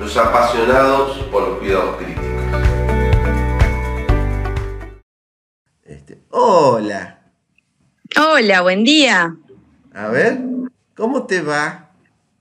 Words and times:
los 0.00 0.16
apasionados 0.16 1.18
por 1.30 1.46
los 1.46 1.58
cuidados 1.58 1.96
críticos. 1.96 2.24
Este, 5.84 6.22
hola. 6.30 7.30
Hola, 8.18 8.62
buen 8.62 8.82
día. 8.82 9.36
A 9.92 10.08
ver, 10.08 10.40
¿cómo 10.96 11.26
te 11.26 11.42
va? 11.42 11.90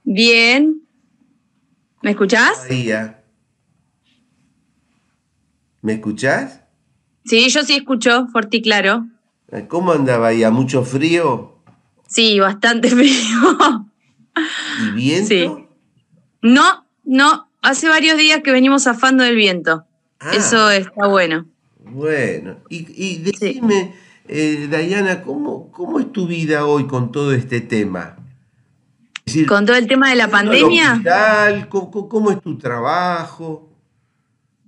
Bien. 0.06 0.84
¿Me 2.02 2.12
escuchás? 2.12 2.70
Día. 2.70 3.22
¿Me 5.82 5.94
escuchás? 5.96 6.62
Sí, 7.26 7.50
yo 7.50 7.64
sí 7.64 7.76
escucho, 7.76 8.28
fuerte 8.28 8.58
y 8.58 8.62
claro. 8.62 9.06
¿Cómo 9.68 9.92
andaba 9.92 10.28
ahí? 10.28 10.44
¿A 10.46 10.50
mucho 10.50 10.84
frío? 10.84 11.58
Sí, 12.08 12.40
bastante 12.40 12.90
frío. 12.96 13.86
¿Y 14.88 14.92
viento? 14.92 15.28
Sí. 15.28 15.68
No, 16.42 16.86
no, 17.04 17.49
hace 17.62 17.88
varios 17.88 18.18
días 18.18 18.42
que 18.44 18.52
venimos 18.52 18.84
zafando 18.84 19.24
del 19.24 19.36
viento. 19.36 19.86
Ah. 20.20 20.32
Eso 20.34 20.70
está 20.70 21.08
bueno. 21.08 21.46
Bueno, 21.80 22.58
y, 22.70 22.86
y 22.94 23.18
decime, 23.18 23.94
eh, 24.28 24.68
Dayana, 24.70 25.24
¿cómo, 25.24 25.72
¿cómo 25.72 26.00
es 26.00 26.12
tu 26.12 26.28
vida 26.28 26.66
hoy 26.66 26.86
con 26.86 27.12
todo 27.12 27.34
este 27.34 27.62
tema? 27.62 28.16
¿Con 29.48 29.66
todo 29.66 29.76
el 29.76 29.88
tema 29.88 30.10
de 30.10 30.16
la 30.16 30.28
pandemia? 30.28 31.02
¿cómo, 31.70 32.32
es 32.32 32.42
tu 32.42 32.58
trabajo? 32.58 33.70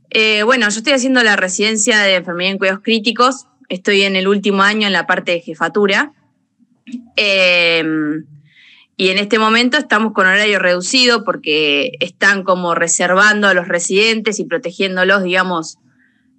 Eh, 0.10 0.44
bueno, 0.44 0.68
yo 0.70 0.78
estoy 0.78 0.94
haciendo 0.94 1.24
la 1.24 1.36
residencia 1.36 2.00
de 2.00 2.16
enfermería 2.16 2.52
en 2.52 2.58
cuidados 2.58 2.82
críticos. 2.84 3.48
Estoy 3.70 4.02
en 4.02 4.16
el 4.16 4.28
último 4.28 4.62
año 4.62 4.88
en 4.88 4.94
la 4.94 5.08
parte 5.08 5.32
de 5.32 5.40
jefatura. 5.42 6.14
Eh, 7.16 7.84
y 9.02 9.10
en 9.10 9.18
este 9.18 9.40
momento 9.40 9.80
estamos 9.80 10.14
con 10.14 10.28
horario 10.28 10.60
reducido 10.60 11.24
porque 11.24 11.94
están 12.02 12.44
como 12.44 12.76
reservando 12.76 13.48
a 13.48 13.56
los 13.56 13.68
residentes 13.68 14.38
y 14.38 14.46
protegiéndolos, 14.46 15.24
digamos, 15.24 15.80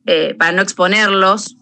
eh, 0.06 0.36
para 0.38 0.52
no 0.52 0.62
exponerlos, 0.62 1.56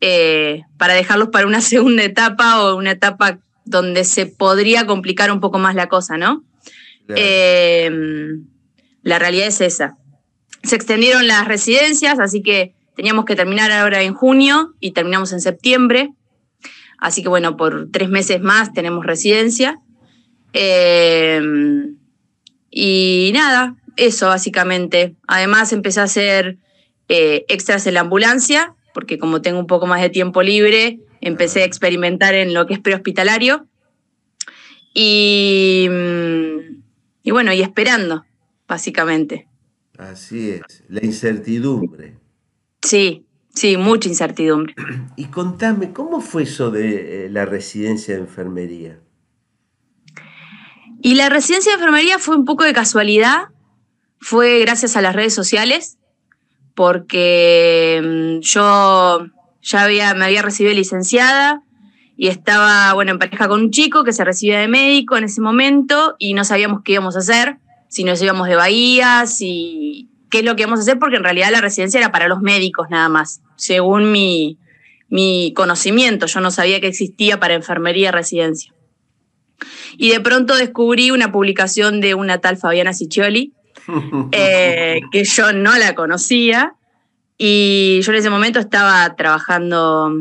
eh, 0.00 0.62
para 0.76 0.94
dejarlos 0.94 1.28
para 1.28 1.46
una 1.46 1.60
segunda 1.60 2.02
etapa 2.02 2.64
o 2.64 2.74
una 2.74 2.90
etapa 2.90 3.38
donde 3.64 4.02
se 4.02 4.26
podría 4.26 4.86
complicar 4.86 5.30
un 5.30 5.38
poco 5.38 5.60
más 5.60 5.76
la 5.76 5.88
cosa, 5.88 6.16
¿no? 6.16 6.42
Em, 7.14 8.44
la 9.04 9.20
realidad 9.20 9.46
es 9.46 9.60
esa. 9.60 9.98
Se 10.64 10.74
extendieron 10.74 11.28
las 11.28 11.46
residencias, 11.46 12.18
así 12.18 12.42
que 12.42 12.74
teníamos 12.96 13.24
que 13.24 13.36
terminar 13.36 13.70
ahora 13.70 14.02
en 14.02 14.14
junio 14.14 14.74
y 14.80 14.94
terminamos 14.94 15.32
en 15.32 15.42
septiembre. 15.42 16.10
Así 16.98 17.22
que 17.22 17.28
bueno, 17.28 17.56
por 17.56 17.88
tres 17.92 18.08
meses 18.08 18.40
más 18.40 18.72
tenemos 18.72 19.06
residencia. 19.06 19.78
Em, 20.52 21.96
y 22.70 23.30
nada, 23.34 23.76
eso 23.96 24.26
básicamente. 24.28 25.14
Además 25.26 25.72
empecé 25.72 26.00
a 26.00 26.04
hacer 26.04 26.58
eh, 27.08 27.44
extras 27.48 27.86
en 27.86 27.94
la 27.94 28.00
ambulancia, 28.00 28.74
porque 28.94 29.18
como 29.18 29.42
tengo 29.42 29.58
un 29.58 29.66
poco 29.66 29.86
más 29.86 30.00
de 30.00 30.10
tiempo 30.10 30.42
libre, 30.42 31.00
empecé 31.20 31.62
a 31.62 31.66
experimentar 31.66 32.34
en 32.34 32.54
lo 32.54 32.66
que 32.66 32.74
es 32.74 32.80
prehospitalario. 32.80 33.66
Y, 34.94 35.86
mm, 35.90 36.82
y 37.22 37.30
bueno, 37.30 37.52
y 37.52 37.62
esperando, 37.62 38.24
básicamente. 38.66 39.46
Así 39.98 40.50
es, 40.50 40.84
la 40.88 41.04
incertidumbre. 41.04 42.16
Sí, 42.82 43.26
sí, 43.54 43.76
mucha 43.76 44.08
incertidumbre. 44.08 44.74
Y 45.16 45.26
contame, 45.26 45.92
¿cómo 45.92 46.20
fue 46.20 46.44
eso 46.44 46.70
de 46.70 47.26
eh, 47.26 47.28
la 47.28 47.44
residencia 47.44 48.14
de 48.14 48.20
enfermería? 48.22 48.98
Y 51.02 51.14
la 51.14 51.28
residencia 51.28 51.72
de 51.72 51.76
enfermería 51.76 52.18
fue 52.18 52.36
un 52.36 52.44
poco 52.44 52.64
de 52.64 52.74
casualidad, 52.74 53.48
fue 54.20 54.60
gracias 54.60 54.96
a 54.96 55.00
las 55.00 55.14
redes 55.14 55.34
sociales, 55.34 55.98
porque 56.74 58.00
mm, 58.02 58.40
yo 58.40 59.26
ya 59.62 59.82
había, 59.82 60.14
me 60.14 60.26
había 60.26 60.42
recibido 60.42 60.74
licenciada 60.74 61.62
y 62.16 62.28
estaba, 62.28 62.92
bueno, 62.92 63.12
en 63.12 63.18
pareja 63.18 63.48
con 63.48 63.60
un 63.60 63.70
chico 63.70 64.04
que 64.04 64.12
se 64.12 64.24
recibía 64.24 64.60
de 64.60 64.68
médico 64.68 65.16
en 65.16 65.24
ese 65.24 65.40
momento 65.40 66.16
y 66.18 66.34
no 66.34 66.44
sabíamos 66.44 66.82
qué 66.84 66.92
íbamos 66.92 67.16
a 67.16 67.20
hacer, 67.20 67.56
si 67.88 68.04
nos 68.04 68.20
íbamos 68.20 68.46
de 68.46 68.56
Bahía, 68.56 69.26
si 69.26 70.10
qué 70.30 70.40
es 70.40 70.44
lo 70.44 70.54
que 70.54 70.62
íbamos 70.62 70.80
a 70.80 70.82
hacer, 70.82 70.98
porque 70.98 71.16
en 71.16 71.24
realidad 71.24 71.50
la 71.50 71.62
residencia 71.62 71.98
era 71.98 72.12
para 72.12 72.28
los 72.28 72.40
médicos 72.40 72.88
nada 72.90 73.08
más, 73.08 73.40
según 73.56 74.12
mi, 74.12 74.58
mi 75.08 75.54
conocimiento, 75.56 76.26
yo 76.26 76.40
no 76.40 76.50
sabía 76.50 76.80
que 76.80 76.88
existía 76.88 77.40
para 77.40 77.54
enfermería 77.54 78.12
residencia. 78.12 78.74
Y 79.96 80.10
de 80.10 80.20
pronto 80.20 80.56
descubrí 80.56 81.10
una 81.10 81.32
publicación 81.32 82.00
de 82.00 82.14
una 82.14 82.38
tal 82.38 82.56
Fabiana 82.56 82.92
Ciccioli, 82.92 83.52
eh, 84.32 85.00
que 85.12 85.24
yo 85.24 85.52
no 85.52 85.76
la 85.78 85.94
conocía. 85.94 86.74
Y 87.38 88.00
yo 88.02 88.12
en 88.12 88.18
ese 88.18 88.30
momento 88.30 88.58
estaba 88.58 89.16
trabajando 89.16 90.12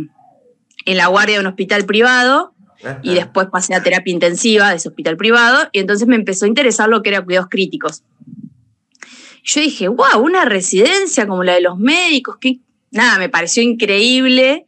en 0.85 0.97
la 0.97 1.07
guardia 1.07 1.35
de 1.35 1.41
un 1.41 1.47
hospital 1.47 1.85
privado 1.85 2.53
y 3.03 3.13
después 3.13 3.47
pasé 3.51 3.75
a 3.75 3.83
terapia 3.83 4.13
intensiva 4.13 4.69
de 4.69 4.77
ese 4.77 4.87
hospital 4.87 5.17
privado 5.17 5.67
y 5.73 5.79
entonces 5.79 6.07
me 6.07 6.15
empezó 6.15 6.45
a 6.45 6.47
interesar 6.47 6.87
lo 6.87 7.01
que 7.01 7.09
era 7.09 7.21
cuidados 7.21 7.49
críticos. 7.49 8.03
Yo 9.43 9.61
dije, 9.61 9.87
wow, 9.87 10.19
una 10.21 10.45
residencia 10.45 11.27
como 11.27 11.43
la 11.43 11.55
de 11.55 11.61
los 11.61 11.77
médicos, 11.77 12.37
que 12.39 12.59
nada, 12.91 13.17
me 13.17 13.29
pareció 13.29 13.63
increíble. 13.63 14.65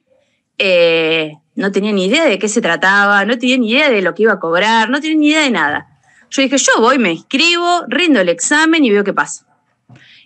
Eh, 0.57 1.38
no 1.56 1.72
tenía 1.72 1.91
ni 1.91 2.06
idea 2.06 2.25
de 2.25 2.39
qué 2.39 2.47
se 2.47 2.62
trataba, 2.62 3.25
no 3.25 3.38
tenía 3.38 3.57
ni 3.57 3.72
idea 3.72 3.89
de 3.89 4.01
lo 4.01 4.13
que 4.13 4.23
iba 4.23 4.34
a 4.34 4.39
cobrar, 4.39 4.89
no 4.89 5.00
tenía 5.01 5.17
ni 5.17 5.28
idea 5.29 5.41
de 5.41 5.51
nada. 5.51 5.88
Yo 6.29 6.41
dije, 6.41 6.57
yo 6.57 6.72
voy, 6.79 6.97
me 6.97 7.12
inscribo, 7.12 7.84
rindo 7.88 8.22
el 8.22 8.29
examen 8.29 8.85
y 8.85 8.89
veo 8.89 9.03
qué 9.03 9.13
pasa. 9.13 9.45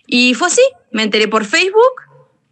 Y 0.06 0.34
fue 0.34 0.46
así, 0.46 0.62
me 0.92 1.02
enteré 1.02 1.26
por 1.26 1.44
Facebook, 1.44 2.02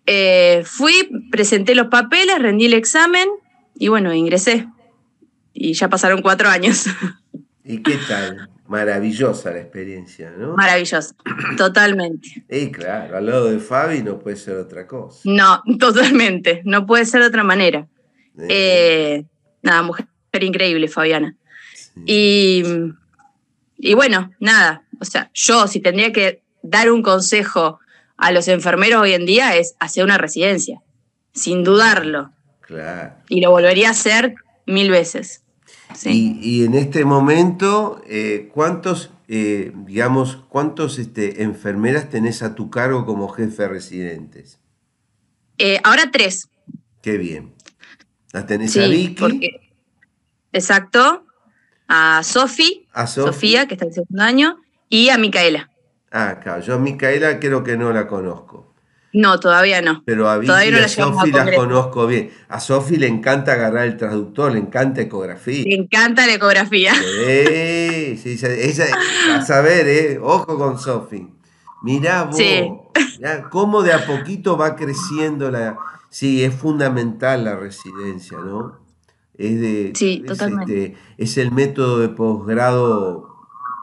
eh, 0.07 0.63
fui, 0.67 1.09
presenté 1.31 1.75
los 1.75 1.87
papeles, 1.87 2.39
rendí 2.41 2.67
el 2.67 2.75
examen 2.75 3.29
y 3.79 3.89
bueno, 3.89 4.13
ingresé. 4.13 4.69
Y 5.53 5.75
ya 5.75 5.89
pasaron 5.89 6.21
cuatro 6.21 6.49
años. 6.49 6.87
¿Y 7.65 7.79
qué 7.79 7.97
tal? 8.09 8.51
Maravillosa 8.67 9.51
la 9.51 9.61
experiencia, 9.61 10.33
¿no? 10.37 10.57
Maravillosa, 10.57 11.15
totalmente. 11.57 12.45
Y 12.51 12.71
claro, 12.73 13.19
al 13.19 13.27
lado 13.27 13.51
de 13.51 13.59
Fabi 13.59 14.03
no 14.03 14.19
puede 14.19 14.37
ser 14.37 14.57
otra 14.57 14.87
cosa. 14.87 15.21
No, 15.25 15.63
totalmente, 15.79 16.63
no 16.65 16.87
puede 16.87 17.05
ser 17.05 17.21
de 17.21 17.29
otra 17.29 17.45
manera. 17.45 17.87
Eh, 18.39 19.25
nada, 19.63 19.83
mujer 19.83 20.07
increíble, 20.41 20.89
Fabiana. 20.89 21.37
Y, 22.07 22.63
y 23.79 23.95
bueno, 23.95 24.33
nada, 24.41 24.85
o 25.01 25.05
sea, 25.05 25.31
yo 25.33 25.69
si 25.69 25.81
tendría 25.81 26.13
que 26.13 26.43
dar 26.63 26.91
un 26.91 27.03
consejo 27.03 27.79
a 28.17 28.33
los 28.33 28.49
enfermeros 28.49 29.03
hoy 29.03 29.13
en 29.13 29.27
día 29.27 29.57
es 29.57 29.77
hacer 29.79 30.05
una 30.05 30.19
residencia, 30.19 30.81
sin 31.33 31.63
dudarlo. 31.63 32.33
Claro. 32.61 33.15
Y 33.29 33.41
lo 33.41 33.51
volvería 33.51 33.89
a 33.89 33.93
hacer 33.93 34.35
mil 34.67 34.91
veces. 34.91 35.43
Y, 36.05 36.65
en 36.65 36.75
este 36.75 37.05
momento, 37.05 38.03
eh, 38.09 38.51
¿cuántos, 38.53 39.11
eh, 39.29 39.73
digamos, 39.87 40.43
cuántos 40.49 40.99
este, 40.99 41.43
enfermeras 41.43 42.11
tenés 42.11 42.43
a 42.43 42.55
tu 42.55 42.71
cargo 42.71 43.07
como 43.07 43.29
jefe 43.29 43.63
de 43.63 43.69
residentes? 43.69 44.59
ahora 45.85 46.11
tres. 46.11 46.49
Qué 47.01 47.17
bien. 47.17 47.55
La 48.35 48.45
tenés 48.45 48.77
a 48.77 48.89
Vicky. 48.89 49.61
exacto. 50.53 51.25
A 51.87 52.21
Sofi, 52.25 52.89
a 52.93 53.07
Sofía, 53.07 53.69
que 53.69 53.75
está 53.75 53.87
en 53.87 53.93
segundo 53.93 54.23
año, 54.25 54.57
y 54.89 55.11
a 55.11 55.19
Micaela. 55.19 55.71
Ah, 56.11 56.41
claro. 56.43 56.61
Yo 56.61 56.75
a 56.75 56.79
Micaela 56.79 57.39
creo 57.39 57.63
que 57.63 57.77
no 57.77 57.93
la 57.93 58.09
conozco. 58.09 58.75
No, 59.13 59.39
todavía 59.39 59.83
no. 59.83 60.03
Pero 60.05 60.29
a 60.29 60.39
Vicky 60.39 60.53
y 60.53 60.75
a 60.75 60.89
Sofi 60.89 61.31
las 61.31 61.55
conozco 61.55 62.09
bien. 62.09 62.33
A 62.49 62.59
Sofi 62.59 62.97
le 62.97 63.07
encanta 63.07 63.53
agarrar 63.53 63.85
el 63.85 63.97
traductor, 63.97 64.51
le 64.51 64.59
encanta 64.59 65.01
ecografía. 65.03 65.63
Le 65.63 65.77
encanta 65.77 66.27
la 66.27 66.35
ecografía. 66.35 66.93
Sí, 66.93 68.17
sí, 68.17 68.37
ella, 68.43 68.87
a 69.33 69.43
saber, 69.43 69.87
¿eh? 69.87 70.19
Ojo 70.21 70.59
con 70.59 70.81
Sofi. 70.81 71.29
Mirá 71.83 72.25
vos, 72.25 72.41
cómo 73.51 73.83
de 73.83 73.93
a 73.93 74.05
poquito 74.05 74.57
va 74.57 74.75
creciendo 74.75 75.53
la, 75.53 75.77
Sí, 76.15 76.45
es 76.45 76.55
fundamental 76.55 77.43
la 77.43 77.57
residencia, 77.57 78.39
¿no? 78.39 78.79
Es 79.37 79.61
de, 79.61 79.91
sí, 79.97 80.23
totalmente. 80.25 80.85
Este, 80.85 80.97
es 81.19 81.39
el 81.39 81.51
método 81.51 81.99
de 81.99 82.09
posgrado 82.09 83.35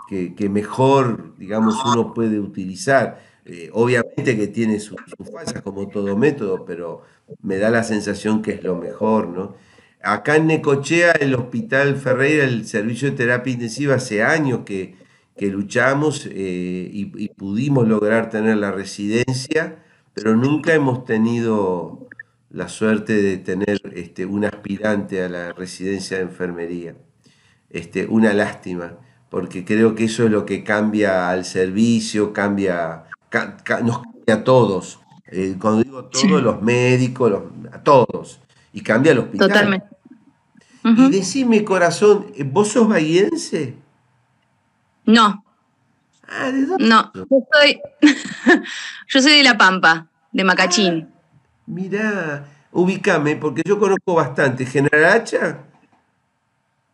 que, 0.08 0.50
mejor, 0.50 1.36
digamos, 1.38 1.76
uno 1.84 2.14
puede 2.14 2.40
utilizar. 2.40 3.22
Eh, 3.44 3.70
obviamente 3.74 4.38
que 4.38 4.48
tiene 4.48 4.80
sus, 4.80 4.96
fallas 5.30 5.62
como 5.62 5.90
todo 5.90 6.16
método, 6.16 6.64
pero 6.64 7.02
me 7.42 7.58
da 7.58 7.70
la 7.70 7.84
sensación 7.84 8.42
que 8.42 8.54
es 8.54 8.64
lo 8.64 8.78
mejor, 8.78 9.28
¿no? 9.28 9.56
Acá 10.02 10.38
en 10.38 10.48
Necochea, 10.48 11.12
el 11.12 11.36
Hospital 11.36 11.98
Ferreira, 11.98 12.46
el 12.46 12.66
servicio 12.66 13.12
de 13.12 13.18
terapia 13.18 13.52
intensiva, 13.52 13.96
hace 13.96 14.24
años 14.24 14.62
que, 14.66 14.96
luchamos 15.38 16.30
eh, 16.32 16.90
y, 16.94 17.28
pudimos 17.34 17.90
lograr 17.90 18.30
tener 18.30 18.56
la 18.56 18.72
residencia, 18.72 19.84
pero 20.14 20.38
nunca 20.38 20.74
hemos 20.74 21.04
tenido 21.04 22.08
la 22.54 22.68
suerte 22.68 23.22
de 23.22 23.38
tener 23.38 23.82
este, 23.96 24.26
un 24.26 24.46
aspirante 24.46 25.24
a 25.24 25.30
la 25.30 25.54
residencia 25.54 26.18
de 26.18 26.24
enfermería. 26.24 26.96
Este, 27.70 28.06
una 28.06 28.34
lástima, 28.34 28.94
porque 29.30 29.64
creo 29.64 29.96
que 29.96 30.06
eso 30.06 30.26
es 30.26 30.32
lo 30.32 30.46
que 30.46 30.64
cambia 30.64 31.30
al 31.30 31.46
servicio, 31.46 32.34
cambia, 32.34 33.06
nos 33.84 34.02
cambia 34.02 34.36
a 34.36 34.44
todos. 34.44 35.00
Eh, 35.28 35.56
cuando 35.60 35.84
digo 35.84 36.06
todos, 36.06 36.44
los 36.44 36.62
médicos, 36.62 37.32
a 37.72 37.82
todos. 37.82 38.42
Y 38.74 38.82
cambia 38.82 39.14
el 39.14 39.20
hospital. 39.20 39.48
Totalmente. 39.48 39.88
Y 40.84 41.10
decime, 41.12 41.64
corazón, 41.64 42.28
¿vos 42.46 42.70
sos 42.70 42.88
bahiense? 42.88 43.76
No. 45.06 45.46
Ah, 46.28 46.52
¿de 46.52 46.66
dónde? 46.66 46.88
No, 46.88 47.12
yo 47.14 47.26
soy, 47.54 47.82
yo 49.08 49.22
soy 49.22 49.34
de 49.34 49.44
La 49.44 49.58
Pampa, 49.58 50.08
de 50.32 50.44
Macachín. 50.44 51.11
Mirá, 51.72 52.46
ubicame, 52.74 53.38
porque 53.38 53.62
yo 53.66 53.80
conozco 53.80 54.14
bastante. 54.14 54.66
¿General 54.66 55.06
Hacha? 55.06 55.60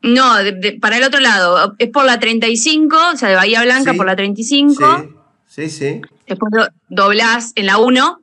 No, 0.03 0.33
para 0.79 0.97
el 0.97 1.03
otro 1.03 1.19
lado. 1.19 1.75
Es 1.79 1.89
por 1.89 2.06
la 2.06 2.19
35, 2.19 2.95
o 3.13 3.18
sea, 3.18 3.29
de 3.29 3.35
Bahía 3.35 3.63
Blanca 3.63 3.95
por 3.95 4.06
la 4.06 4.15
35. 4.15 5.15
Sí, 5.47 5.69
sí. 5.71 6.01
Después 6.27 6.69
doblás 6.89 7.53
en 7.56 7.65
la 7.65 7.79
1, 7.79 8.21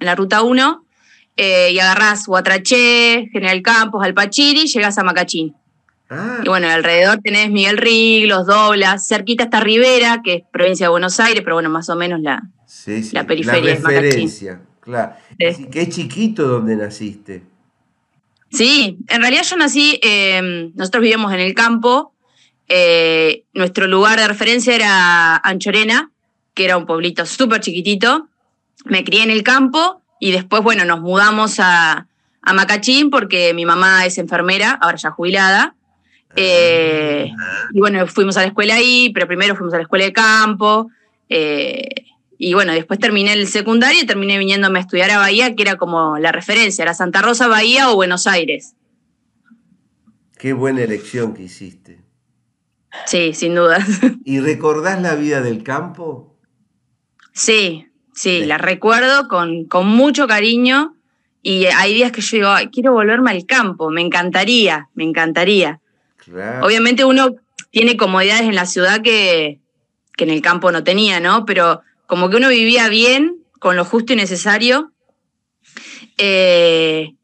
en 0.00 0.06
la 0.06 0.16
ruta 0.16 0.42
1, 0.42 0.84
eh, 1.36 1.70
y 1.70 1.78
agarrás 1.78 2.26
Huatraché, 2.26 3.28
General 3.32 3.62
Campos, 3.62 4.04
Alpachiri, 4.04 4.66
llegas 4.66 4.98
a 4.98 5.04
Macachín. 5.04 5.54
Ah. 6.10 6.40
Y 6.42 6.48
bueno, 6.48 6.68
alrededor 6.68 7.20
tenés 7.22 7.50
Miguel 7.50 7.76
Rig, 7.76 8.26
los 8.26 8.46
doblas, 8.46 9.06
cerquita 9.06 9.44
está 9.44 9.60
Rivera, 9.60 10.22
que 10.24 10.34
es 10.34 10.42
provincia 10.50 10.86
de 10.86 10.90
Buenos 10.90 11.20
Aires, 11.20 11.42
pero 11.44 11.54
bueno, 11.54 11.70
más 11.70 11.88
o 11.88 11.94
menos 11.94 12.20
la, 12.20 12.42
la 13.12 13.26
periferia. 13.26 13.78
La 13.80 13.90
referencia, 13.90 14.60
claro. 14.88 15.12
Así 15.48 15.66
que 15.66 15.82
es 15.82 15.88
chiquito 15.90 16.48
donde 16.48 16.76
naciste. 16.76 17.42
Sí, 18.50 18.98
en 19.08 19.20
realidad 19.20 19.42
yo 19.42 19.56
nací, 19.56 20.00
em, 20.02 20.72
nosotros 20.74 21.02
vivíamos 21.02 21.32
en 21.34 21.40
el 21.40 21.54
campo, 21.54 22.14
eh, 22.68 23.44
nuestro 23.52 23.86
lugar 23.86 24.18
de 24.18 24.26
referencia 24.26 24.74
era 24.74 25.36
Anchorena, 25.36 26.10
que 26.54 26.64
era 26.64 26.76
un 26.76 26.86
pueblito 26.86 27.26
súper 27.26 27.60
chiquitito, 27.60 28.28
me 28.84 29.04
crié 29.04 29.22
en 29.22 29.30
el 29.30 29.42
campo 29.42 30.02
y 30.18 30.32
después, 30.32 30.62
bueno, 30.62 30.84
nos 30.84 31.00
mudamos 31.00 31.56
a, 31.60 32.06
Macachín 32.54 33.10
porque 33.10 33.52
mi 33.52 33.66
mamá 33.66 34.06
es 34.06 34.16
enfermera, 34.16 34.78
ahora 34.80 34.96
ya 34.96 35.10
jubilada, 35.10 35.74
eh, 36.34 37.30
y 37.74 37.78
bueno, 37.78 38.06
fuimos 38.06 38.38
a 38.38 38.40
la 38.40 38.46
escuela 38.46 38.76
ahí, 38.76 39.10
pero 39.12 39.26
primero 39.26 39.54
fuimos 39.54 39.74
a 39.74 39.76
la 39.76 39.82
escuela 39.82 40.06
de 40.06 40.12
campo, 40.14 40.90
eh, 41.28 41.88
y 42.38 42.54
bueno, 42.54 42.72
después 42.72 43.00
terminé 43.00 43.32
el 43.32 43.48
secundario 43.48 44.00
y 44.00 44.06
terminé 44.06 44.38
viniéndome 44.38 44.78
a 44.78 44.82
estudiar 44.82 45.10
a 45.10 45.18
Bahía, 45.18 45.56
que 45.56 45.62
era 45.62 45.76
como 45.76 46.18
la 46.18 46.30
referencia, 46.30 46.82
era 46.82 46.94
Santa 46.94 47.20
Rosa, 47.20 47.48
Bahía 47.48 47.90
o 47.90 47.96
Buenos 47.96 48.28
Aires. 48.28 48.74
Qué 50.38 50.52
buena 50.52 50.82
elección 50.82 51.34
que 51.34 51.42
hiciste. 51.42 52.00
Sí, 53.06 53.34
sin 53.34 53.56
duda. 53.56 53.84
¿Y 54.24 54.38
recordás 54.38 55.02
la 55.02 55.16
vida 55.16 55.42
del 55.42 55.64
campo? 55.64 56.38
Sí, 57.32 57.88
sí, 58.14 58.44
la 58.44 58.56
recuerdo 58.56 59.26
con, 59.26 59.64
con 59.64 59.88
mucho 59.88 60.28
cariño 60.28 60.94
y 61.42 61.66
hay 61.66 61.92
días 61.92 62.12
que 62.12 62.20
yo 62.20 62.36
digo, 62.36 62.70
quiero 62.72 62.92
volverme 62.92 63.32
al 63.32 63.46
campo, 63.46 63.90
me 63.90 64.00
encantaría, 64.00 64.88
me 64.94 65.02
encantaría. 65.02 65.80
Obviamente 66.62 67.04
uno 67.04 67.34
tiene 67.70 67.96
comodidades 67.96 68.42
en 68.42 68.54
la 68.54 68.66
ciudad 68.66 69.02
que, 69.02 69.60
que 70.16 70.24
en 70.24 70.30
el 70.30 70.42
campo 70.42 70.70
no 70.70 70.84
tenía, 70.84 71.20
¿no? 71.20 71.44
Pero 71.44 71.82
como 72.08 72.30
que 72.30 72.36
uno 72.36 72.48
vivía 72.48 72.88
bien, 72.88 73.44
con 73.60 73.76
lo 73.76 73.84
justo 73.84 74.14
y 74.14 74.16
necesario, 74.16 74.92
eh, 76.16 77.14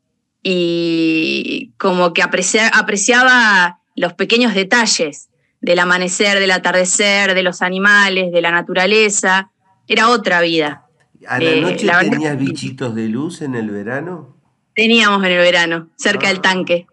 y 0.42 1.72
como 1.78 2.12
que 2.12 2.22
apreciaba 2.22 3.80
los 3.96 4.12
pequeños 4.12 4.54
detalles 4.54 5.30
del 5.62 5.78
amanecer, 5.78 6.38
del 6.38 6.50
atardecer, 6.50 7.34
de 7.34 7.42
los 7.42 7.62
animales, 7.62 8.30
de 8.30 8.42
la 8.42 8.50
naturaleza. 8.50 9.50
Era 9.88 10.10
otra 10.10 10.42
vida. 10.42 10.84
¿A 11.26 11.38
la 11.38 11.50
eh, 11.50 11.60
noche 11.62 11.88
tenías 12.10 12.38
bichitos 12.38 12.94
de 12.94 13.08
luz 13.08 13.40
en 13.40 13.54
el 13.54 13.70
verano? 13.70 14.36
Teníamos 14.74 15.24
en 15.24 15.32
el 15.32 15.38
verano, 15.38 15.88
cerca 15.96 16.28
del 16.28 16.38
ah, 16.38 16.42
tanque. 16.42 16.86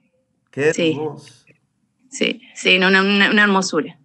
Qué 0.49 0.69
hermoso. 0.69 1.43
Sí, 2.09 2.41
sí, 2.55 2.77
una 2.77 3.43
hermosura. 3.43 3.97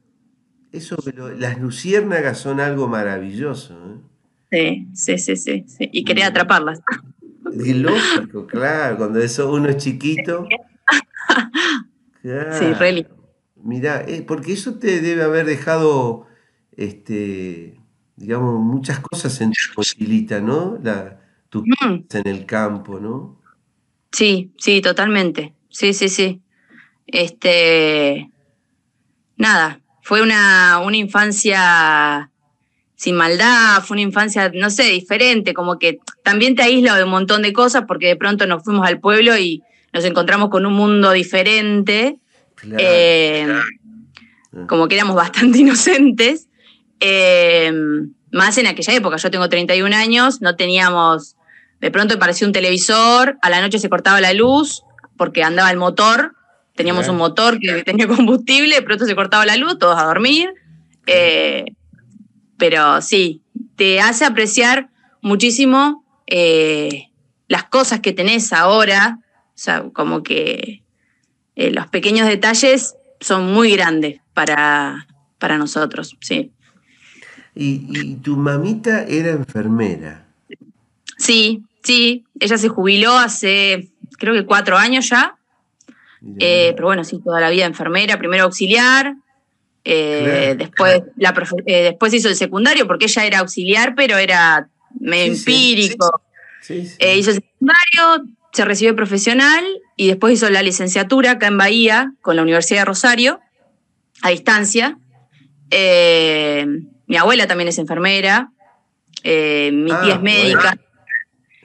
Eso, 0.73 0.97
las 1.39 1.59
luciérnagas 1.59 2.39
son 2.39 2.61
algo 2.61 2.89
maravilloso. 2.89 3.75
¿eh? 4.51 4.87
Sí, 4.95 5.19
sí, 5.19 5.37
sí, 5.37 5.65
sí, 5.67 5.89
Y 5.93 6.05
quería 6.05 6.29
atraparlas. 6.29 6.81
Es 7.53 7.77
lógico, 7.77 8.47
claro, 8.47 8.99
cuando 8.99 9.21
eso 9.21 9.53
uno 9.53 9.69
es 9.69 9.77
chiquito. 9.79 10.47
Sí, 12.23 12.73
really. 12.81 13.07
Mirá, 13.63 14.03
eh, 14.03 14.23
porque 14.27 14.53
eso 14.53 14.81
te 14.81 15.01
debe 15.01 15.23
haber 15.23 15.47
dejado, 15.47 16.27
este, 16.77 17.79
digamos, 18.17 18.61
muchas 18.61 18.99
cosas 18.99 19.41
en 19.41 19.53
tu 19.53 19.59
mochilita, 19.77 20.41
¿no? 20.41 20.77
La, 20.83 21.21
tus 21.49 21.63
mm. 21.63 22.17
en 22.17 22.27
el 22.27 22.47
campo, 22.47 22.99
¿no? 22.99 23.41
Sí, 24.11 24.53
sí, 24.59 24.81
totalmente. 24.81 25.55
Sí, 25.69 25.93
sí, 25.93 26.09
sí. 26.09 26.43
Este, 27.07 28.31
nada, 29.37 29.81
fue 30.07 30.23
una, 30.23 30.79
una 30.85 30.97
infancia 30.97 32.31
sin 32.95 33.17
maldad, 33.17 33.83
fue 33.83 33.97
una 33.97 34.03
infancia, 34.03 34.53
no 34.55 34.71
sé, 34.71 34.85
diferente, 34.85 35.53
como 35.53 35.81
que 35.81 35.99
también 36.23 36.55
te 36.55 36.63
aísla 36.63 36.97
de 36.97 37.03
un 37.03 37.11
montón 37.11 37.43
de 37.43 37.53
cosas 37.53 37.87
porque 37.89 38.07
de 38.07 38.15
pronto 38.15 38.47
nos 38.47 38.63
fuimos 38.63 38.87
al 38.87 39.01
pueblo 39.01 39.37
y 39.37 39.65
nos 39.93 40.05
encontramos 40.05 40.49
con 40.49 40.65
un 40.65 40.75
mundo 40.75 41.11
diferente, 41.11 42.21
eh, 42.79 43.53
como 44.69 44.87
que 44.87 44.95
éramos 44.95 45.17
bastante 45.17 45.59
inocentes, 45.63 46.47
eh, 47.01 47.73
más 48.31 48.59
en 48.59 48.69
aquella 48.69 48.95
época, 48.95 49.17
yo 49.17 49.33
tengo 49.33 49.49
31 49.49 49.93
años, 49.93 50.41
no 50.41 50.55
teníamos, 50.55 51.35
de 51.81 51.91
pronto 51.91 52.15
apareció 52.15 52.47
un 52.47 52.53
televisor, 52.53 53.39
a 53.43 53.51
la 53.51 53.61
noche 53.61 53.81
se 53.81 53.89
cortaba 53.89 54.21
la 54.21 54.35
luz 54.35 54.85
porque 55.17 55.43
andaba 55.43 55.69
el 55.73 55.79
motor, 55.79 56.36
Teníamos 56.77 57.09
un 57.09 57.17
motor 57.17 57.59
que 57.59 57.83
tenía 57.83 58.07
combustible, 58.07 58.81
pronto 58.83 59.07
se 59.07 59.17
cortaba 59.17 59.47
la 59.47 59.57
luz, 59.57 59.79
todos 59.79 59.99
a 59.99 60.05
dormir. 60.05 60.51
Eh, 61.07 61.65
pero 62.59 63.01
sí, 63.01 63.43
te 63.77 64.01
hace 64.01 64.25
apreciar 64.25 64.91
muchísimo 65.23 66.05
eh, 66.27 67.11
las 67.49 67.65
cosas 67.65 68.01
que 68.01 68.13
tenés 68.13 68.53
ahora. 68.53 69.21
O 69.49 69.59
sea, 69.59 69.85
como 69.93 70.23
que 70.23 70.83
eh, 71.55 71.71
los 71.71 71.87
pequeños 71.89 72.29
detalles 72.29 72.95
son 73.21 73.53
muy 73.53 73.73
grandes 73.73 74.21
para, 74.35 75.07
para 75.39 75.57
nosotros, 75.57 76.17
sí. 76.21 76.53
¿Y, 77.55 77.87
¿Y, 77.89 78.17
tu 78.17 78.37
mamita 78.37 79.05
era 79.05 79.31
enfermera? 79.31 80.27
Sí, 81.17 81.63
sí. 81.83 82.27
Ella 82.39 82.59
se 82.59 82.69
jubiló 82.69 83.17
hace, 83.17 83.89
creo 84.19 84.35
que 84.35 84.45
cuatro 84.45 84.77
años 84.77 85.09
ya. 85.09 85.36
Eh, 86.39 86.73
pero 86.75 86.89
bueno, 86.89 87.05
sí, 87.05 87.21
toda 87.23 87.41
la 87.41 87.51
vida 87.51 87.67
enfermera, 87.67 88.19
primero 88.19 88.45
auxiliar, 88.45 89.15
eh, 89.85 90.57
después, 90.59 91.03
La 91.17 91.33
eh, 91.67 91.83
después 91.85 92.13
hizo 92.13 92.29
el 92.29 92.35
secundario 92.35 92.89
porque 92.89 93.05
ella 93.05 93.25
era 93.25 93.39
auxiliar, 93.39 93.95
pero 93.95 94.17
era 94.17 94.69
medio 94.99 95.33
empírico. 95.35 96.23
hizo 96.69 96.97
el 96.99 97.23
secundario, 97.23 98.35
se 98.53 98.65
recibió 98.65 98.97
profesional 98.97 99.65
y 99.97 100.09
después 100.09 100.35
hizo 100.35 100.51
la 100.51 100.63
licenciatura 100.63 101.33
acá 101.33 101.47
en 101.47 101.59
Bahía 101.59 102.13
con 102.21 102.35
la 102.35 102.43
Universidad 102.43 102.81
de 102.81 102.85
Rosario, 102.87 103.41
a 104.23 104.31
distancia. 104.31 104.99
mi 105.71 107.17
abuela 107.17 107.47
también 107.47 107.69
es 107.69 107.79
enfermera, 107.79 108.51
mi 109.23 109.87
tía 109.87 110.09
es 110.09 110.15
ah, 110.15 110.21
médica. 110.21 110.79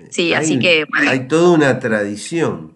Sí, 0.09 0.33
así 0.33 0.59
que. 0.59 0.85
Hay 0.93 1.27
toda 1.27 1.51
una 1.51 1.79
tradición. 1.79 2.73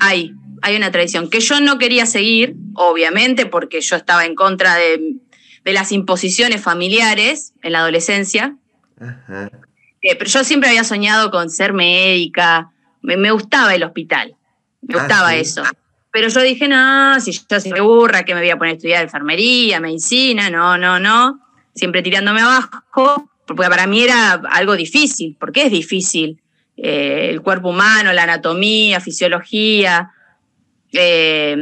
Hay, 0.00 0.34
hay 0.64 0.76
una 0.76 0.90
tradición 0.90 1.28
que 1.28 1.40
yo 1.40 1.60
no 1.60 1.76
quería 1.76 2.06
seguir, 2.06 2.56
obviamente, 2.74 3.44
porque 3.44 3.82
yo 3.82 3.96
estaba 3.96 4.24
en 4.24 4.34
contra 4.34 4.76
de, 4.76 5.16
las 5.64 5.92
imposiciones 5.92 6.62
familiares 6.62 7.52
en 7.62 7.72
la 7.72 7.80
adolescencia. 7.80 8.56
Eh, 8.98 10.16
pero 10.16 10.24
yo 10.24 10.42
siempre 10.42 10.70
había 10.70 10.84
soñado 10.84 11.30
con 11.30 11.50
ser 11.50 11.74
médica, 11.74 12.70
me, 13.02 13.30
gustaba 13.30 13.74
el 13.74 13.82
hospital, 13.82 14.36
me 14.80 14.94
ah, 14.94 15.00
gustaba 15.00 15.34
eso. 15.34 15.62
pero 16.10 16.28
yo 16.28 16.40
dije, 16.40 16.66
no, 16.66 17.20
si 17.20 17.32
yo 17.32 17.60
soy 17.60 17.80
burra, 17.80 18.24
que 18.24 18.34
me 18.34 18.40
voy 18.40 18.50
a 18.50 18.56
poner 18.56 18.72
a 18.72 18.76
estudiar 18.76 19.02
enfermería, 19.02 19.80
medicina, 19.80 20.48
no, 20.48 20.78
no, 20.78 20.98
no, 20.98 21.40
siempre 21.74 22.00
tirándome 22.00 22.40
abajo, 22.40 23.30
porque 23.46 23.68
para 23.68 23.86
mí 23.86 24.02
era 24.02 24.40
algo 24.50 24.76
difícil, 24.76 25.36
porque 25.38 25.66
es 25.66 25.70
difícil. 25.70 26.40
Eh, 26.78 27.28
el 27.30 27.42
cuerpo 27.42 27.68
humano, 27.68 28.14
la 28.14 28.22
anatomía, 28.22 28.98
fisiología. 29.00 30.13
Eh, 30.94 31.56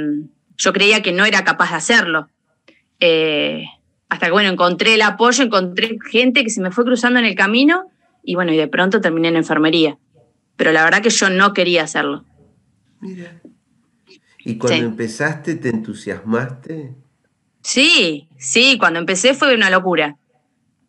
yo 0.56 0.72
creía 0.72 1.02
que 1.02 1.12
no 1.12 1.24
era 1.24 1.42
capaz 1.44 1.70
de 1.70 1.76
hacerlo. 1.76 2.28
Eh, 3.00 3.64
hasta 4.08 4.26
que, 4.26 4.32
bueno, 4.32 4.50
encontré 4.50 4.94
el 4.94 5.02
apoyo, 5.02 5.42
encontré 5.42 5.98
gente 6.10 6.44
que 6.44 6.50
se 6.50 6.60
me 6.60 6.70
fue 6.70 6.84
cruzando 6.84 7.18
en 7.18 7.24
el 7.24 7.34
camino 7.34 7.90
y, 8.22 8.34
bueno, 8.34 8.52
y 8.52 8.56
de 8.56 8.68
pronto 8.68 9.00
terminé 9.00 9.28
en 9.28 9.36
enfermería. 9.36 9.98
Pero 10.56 10.70
la 10.70 10.84
verdad 10.84 11.02
que 11.02 11.10
yo 11.10 11.30
no 11.30 11.52
quería 11.54 11.82
hacerlo. 11.82 12.24
Mira. 13.00 13.40
¿Y 14.44 14.58
cuando 14.58 14.86
empezaste 14.86 15.54
te 15.54 15.68
entusiasmaste? 15.68 16.94
Sí, 17.62 18.28
sí, 18.38 18.76
cuando 18.78 18.98
empecé 18.98 19.34
fue 19.34 19.54
una 19.54 19.70
locura. 19.70 20.16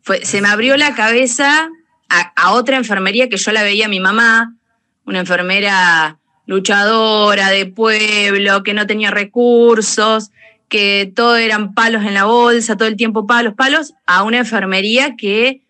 Fue, 0.02 0.24
se 0.24 0.42
me 0.42 0.48
abrió 0.48 0.76
la 0.76 0.94
cabeza 0.94 1.70
a, 2.08 2.52
otra 2.52 2.76
enfermería 2.76 3.28
que 3.28 3.36
yo 3.36 3.52
la 3.52 3.62
veía 3.62 3.86
a 3.86 3.88
mi 3.88 4.00
mamá, 4.00 4.56
una 5.06 5.20
enfermera 5.20 6.18
luchadora 6.46 7.50
de 7.50 7.66
pueblo, 7.66 8.62
que 8.62 8.74
no 8.74 8.86
tenía 8.86 9.10
recursos, 9.10 10.30
que 10.68 11.10
todo 11.14 11.36
eran 11.36 11.74
palos 11.74 12.04
en 12.04 12.14
la 12.14 12.24
bolsa, 12.24 12.76
todo 12.76 12.88
el 12.88 12.96
tiempo 12.96 13.26
palos, 13.26 13.54
palos, 13.54 13.94
a 14.06 14.22
una 14.22 14.38
enfermería 14.38 15.14
que 15.16 15.62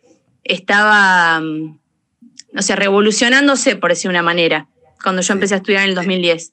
estaba, 0.45 1.41
mm, 1.41 1.79
no 2.53 2.63
sé, 2.63 2.77
revolucionándose, 2.77 3.77
por 3.77 3.91
decir 3.91 4.11
una 4.11 4.23
manera, 4.23 4.69
cuando 5.03 5.23
yo 5.23 5.35
empecé 5.35 5.55
a 5.55 5.59
estudiar 5.59 5.83
en 5.83 5.91
el 5.91 5.95
2010. 5.95 6.53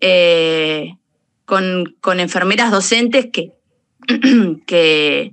Eh, 0.00 0.94
con, 1.44 1.96
con, 2.00 2.18
enfermeras 2.18 2.70
docentes 2.70 3.28
que, 3.32 3.52
que, 4.66 5.32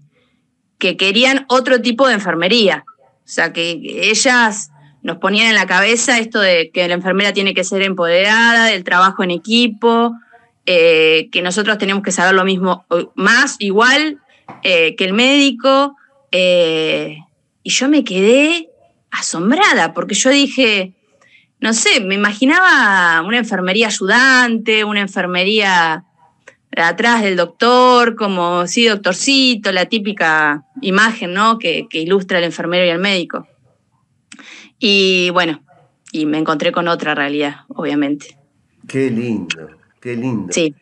que 0.78 0.98
querían 0.98 1.46
otro 1.50 1.82
tipo 1.82 2.08
de 2.08 2.14
enfermería. 2.16 2.84
O 3.26 3.32
sea, 3.32 3.54
que 3.54 3.80
ellas 3.84 4.72
nos 5.02 5.18
ponían 5.18 5.48
en 5.48 5.56
la 5.56 5.66
cabeza 5.66 6.20
esto 6.20 6.40
de 6.40 6.72
que 6.72 6.88
la 6.88 6.94
enfermera 6.94 7.34
tiene 7.34 7.54
que 7.54 7.64
ser 7.64 7.82
empoderada, 7.82 8.66
del 8.66 8.84
trabajo 8.84 9.24
en 9.24 9.32
equipo, 9.32 10.14
eh, 10.66 11.30
que 11.32 11.42
nosotros 11.42 11.78
tenemos 11.78 12.04
que 12.04 12.12
saber 12.12 12.36
lo 12.36 12.44
mismo, 12.44 12.86
más, 13.16 13.56
igual 13.60 14.20
eh, 14.64 14.96
que 14.96 15.06
el 15.06 15.14
médico. 15.14 15.96
Eh, 16.32 17.18
y 17.64 17.70
yo 17.70 17.90
me 17.90 18.04
quedé 18.04 18.70
asombrada, 19.12 19.94
porque 19.94 20.16
yo 20.16 20.30
dije, 20.30 20.94
no 21.60 21.74
sé, 21.74 22.02
me 22.02 22.16
imaginaba 22.16 23.22
una 23.26 23.38
enfermería 23.38 23.88
ayudante, 23.88 24.84
una 24.84 25.02
enfermería 25.02 26.06
atrás 26.76 27.22
del 27.22 27.36
doctor, 27.36 28.16
como 28.16 28.68
sí, 28.68 28.86
doctorcito, 28.86 29.72
la 29.72 29.86
típica 29.86 30.64
imagen 30.82 31.34
¿no? 31.34 31.60
que, 31.60 31.88
ilustra 31.92 32.38
al 32.38 32.46
enfermero 32.46 32.86
y 32.86 32.90
al 32.90 33.00
médico. 33.00 33.48
Y 34.80 35.30
bueno, 35.32 35.62
y 36.12 36.26
me 36.26 36.38
encontré 36.38 36.72
con 36.72 36.88
otra 36.88 37.16
realidad, 37.16 37.66
obviamente. 37.70 38.38
Qué 38.88 39.12
lindo, 39.12 39.70
qué 40.00 40.16
lindo. 40.16 40.52
Sí. 40.52 40.74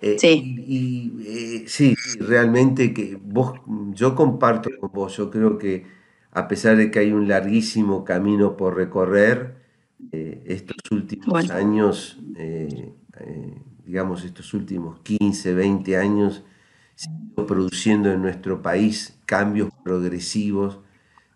Eh, 0.00 0.16
sí. 0.18 0.64
Y, 0.66 1.12
eh, 1.26 1.64
sí, 1.66 1.94
realmente 2.20 2.94
que 2.94 3.18
vos, 3.22 3.60
yo 3.92 4.14
comparto 4.14 4.70
con 4.80 4.90
vos, 4.92 5.16
yo 5.16 5.30
creo 5.30 5.58
que 5.58 5.84
a 6.32 6.48
pesar 6.48 6.76
de 6.76 6.90
que 6.90 7.00
hay 7.00 7.12
un 7.12 7.28
larguísimo 7.28 8.04
camino 8.04 8.56
por 8.56 8.76
recorrer, 8.76 9.56
eh, 10.12 10.42
estos 10.46 10.76
últimos 10.90 11.50
años 11.50 12.16
digamos, 13.90 14.24
estos 14.24 14.54
últimos 14.54 15.00
15, 15.00 15.52
20 15.52 15.96
años, 15.96 16.44
se 16.94 17.10
ido 17.10 17.44
produciendo 17.44 18.12
en 18.12 18.22
nuestro 18.22 18.62
país 18.62 19.18
cambios 19.26 19.70
progresivos, 19.82 20.78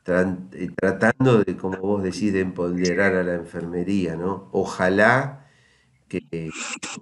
tratando 0.05 1.43
de, 1.43 1.57
como 1.57 1.79
vos 1.79 2.03
decís, 2.03 2.33
de 2.33 2.41
empoderar 2.41 3.15
a 3.15 3.23
la 3.23 3.35
enfermería, 3.35 4.17
¿no? 4.17 4.49
Ojalá 4.53 5.47
que 6.09 6.51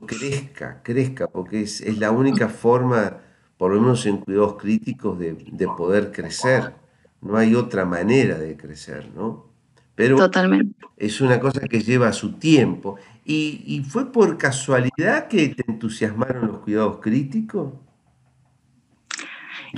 crezca, 0.07 0.83
crezca, 0.83 1.27
porque 1.27 1.63
es, 1.63 1.81
es 1.81 1.99
la 1.99 2.11
única 2.11 2.49
forma, 2.49 3.19
por 3.59 3.73
lo 3.73 3.81
menos 3.81 4.07
en 4.07 4.19
cuidados 4.19 4.57
críticos, 4.57 5.19
de, 5.19 5.35
de 5.35 5.67
poder 5.67 6.13
crecer. 6.13 6.75
No 7.21 7.37
hay 7.37 7.55
otra 7.55 7.85
manera 7.85 8.39
de 8.39 8.57
crecer, 8.57 9.11
¿no? 9.15 9.53
Pero 9.95 10.17
Totalmente. 10.17 10.75
es 10.97 11.21
una 11.21 11.39
cosa 11.39 11.61
que 11.69 11.81
lleva 11.81 12.13
su 12.13 12.33
tiempo. 12.39 12.97
¿Y, 13.25 13.85
fue 13.89 14.11
por 14.11 14.37
casualidad 14.37 15.29
que 15.29 15.51
te 15.51 15.71
entusiasmaron 15.71 16.49
los 16.49 16.59
cuidados 16.61 16.99
críticos? 16.99 17.73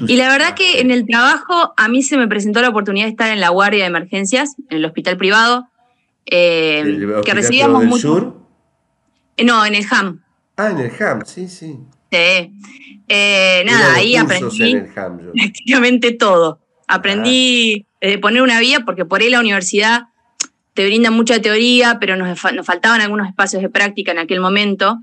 Y 0.07 0.17
la 0.17 0.29
verdad 0.29 0.55
que 0.55 0.81
en 0.81 0.91
el 0.91 1.07
trabajo 1.07 1.73
a 1.77 1.89
mí 1.89 2.03
se 2.03 2.17
me 2.17 2.27
presentó 2.29 2.61
la 2.61 2.69
oportunidad 2.69 3.07
de 3.07 3.11
estar 3.11 3.31
en 3.31 3.41
la 3.41 3.51
guardia 3.51 3.81
de 3.81 3.87
emergencias, 3.87 4.57
en 4.69 4.79
el 4.79 4.85
hospital 4.85 5.17
privado, 5.17 5.69
eh, 6.27 7.07
que 7.25 7.35
recibíamos 7.35 7.85
mucho. 7.85 8.09
Sur? 8.09 8.41
Eh, 9.37 9.45
no, 9.45 9.65
en 9.65 9.75
el 9.75 9.85
HAM. 9.89 10.23
Ah, 10.57 10.71
en 10.71 10.79
el 10.79 10.93
HAM, 10.99 11.25
sí, 11.25 11.49
sí. 11.49 11.79
Sí. 12.11 12.53
Eh, 13.09 13.63
nada, 13.67 13.95
ahí 13.95 14.17
aprendí 14.17 14.77
prácticamente 15.35 16.13
todo. 16.13 16.61
Aprendí 16.87 17.87
ah. 18.03 18.07
poner 18.21 18.43
una 18.43 18.61
vía, 18.61 18.81
porque 18.81 19.05
por 19.05 19.21
ahí 19.21 19.31
la 19.31 19.41
universidad 19.41 20.09
te 20.75 20.85
brinda 20.87 21.11
mucha 21.11 21.41
teoría, 21.41 21.99
pero 22.01 22.17
nos, 22.17 22.39
faltaban 22.39 23.01
algunos 23.01 23.29
espacios 23.29 23.63
de 23.63 23.69
práctica 23.69 24.13
en 24.13 24.19
aquel 24.19 24.41
momento. 24.41 24.99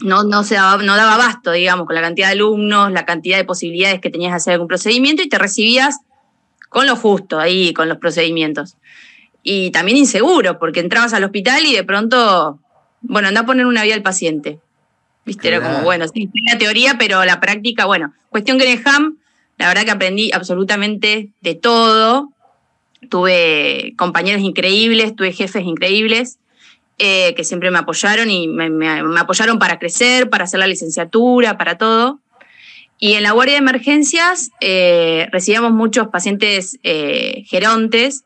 No, 0.00 0.24
no, 0.24 0.44
se 0.44 0.56
daba, 0.56 0.82
no 0.82 0.96
daba 0.96 1.14
abasto, 1.14 1.52
digamos, 1.52 1.86
con 1.86 1.94
la 1.94 2.02
cantidad 2.02 2.26
de 2.26 2.32
alumnos, 2.32 2.92
la 2.92 3.06
cantidad 3.06 3.38
de 3.38 3.44
posibilidades 3.44 4.00
que 4.00 4.10
tenías 4.10 4.32
de 4.32 4.36
hacer 4.36 4.52
algún 4.54 4.68
procedimiento 4.68 5.22
y 5.22 5.28
te 5.28 5.38
recibías 5.38 6.00
con 6.68 6.86
lo 6.86 6.96
justo 6.96 7.38
ahí, 7.40 7.72
con 7.72 7.88
los 7.88 7.98
procedimientos. 7.98 8.76
Y 9.42 9.70
también 9.70 9.96
inseguro, 9.96 10.58
porque 10.58 10.80
entrabas 10.80 11.14
al 11.14 11.24
hospital 11.24 11.64
y 11.64 11.74
de 11.74 11.82
pronto, 11.84 12.58
bueno, 13.00 13.28
anda 13.28 13.40
a 13.40 13.46
poner 13.46 13.64
una 13.64 13.84
vía 13.84 13.94
al 13.94 14.02
paciente. 14.02 14.58
Viste, 15.24 15.48
era 15.48 15.62
como, 15.62 15.82
bueno, 15.82 16.06
sí, 16.08 16.28
tenía 16.28 16.58
teoría, 16.58 16.96
pero 16.98 17.24
la 17.24 17.40
práctica, 17.40 17.86
bueno, 17.86 18.12
cuestión 18.28 18.58
que 18.58 18.70
en 18.70 18.82
HAM, 18.86 19.16
la 19.56 19.68
verdad 19.68 19.84
que 19.84 19.90
aprendí 19.90 20.30
absolutamente 20.32 21.30
de 21.40 21.54
todo, 21.54 22.32
tuve 23.08 23.94
compañeros 23.96 24.42
increíbles, 24.42 25.16
tuve 25.16 25.32
jefes 25.32 25.64
increíbles 25.64 26.38
eh, 26.98 27.34
que 27.34 27.44
siempre 27.44 27.70
me 27.70 27.78
apoyaron 27.78 28.30
y 28.30 28.48
me, 28.48 28.88
apoyaron 29.18 29.58
para 29.58 29.78
crecer, 29.78 30.28
para 30.30 30.44
hacer 30.44 30.60
la 30.60 30.66
licenciatura, 30.66 31.56
para 31.56 31.78
todo. 31.78 32.20
Y 32.98 33.12
en 33.12 33.22
la 33.22 33.32
guardia 33.32 33.54
de 33.54 33.58
emergencias 33.58 34.50
eh, 34.60 35.28
recibíamos 35.30 35.72
muchos 35.72 36.08
pacientes 36.08 36.78
eh, 36.82 37.44
gerontes 37.46 38.24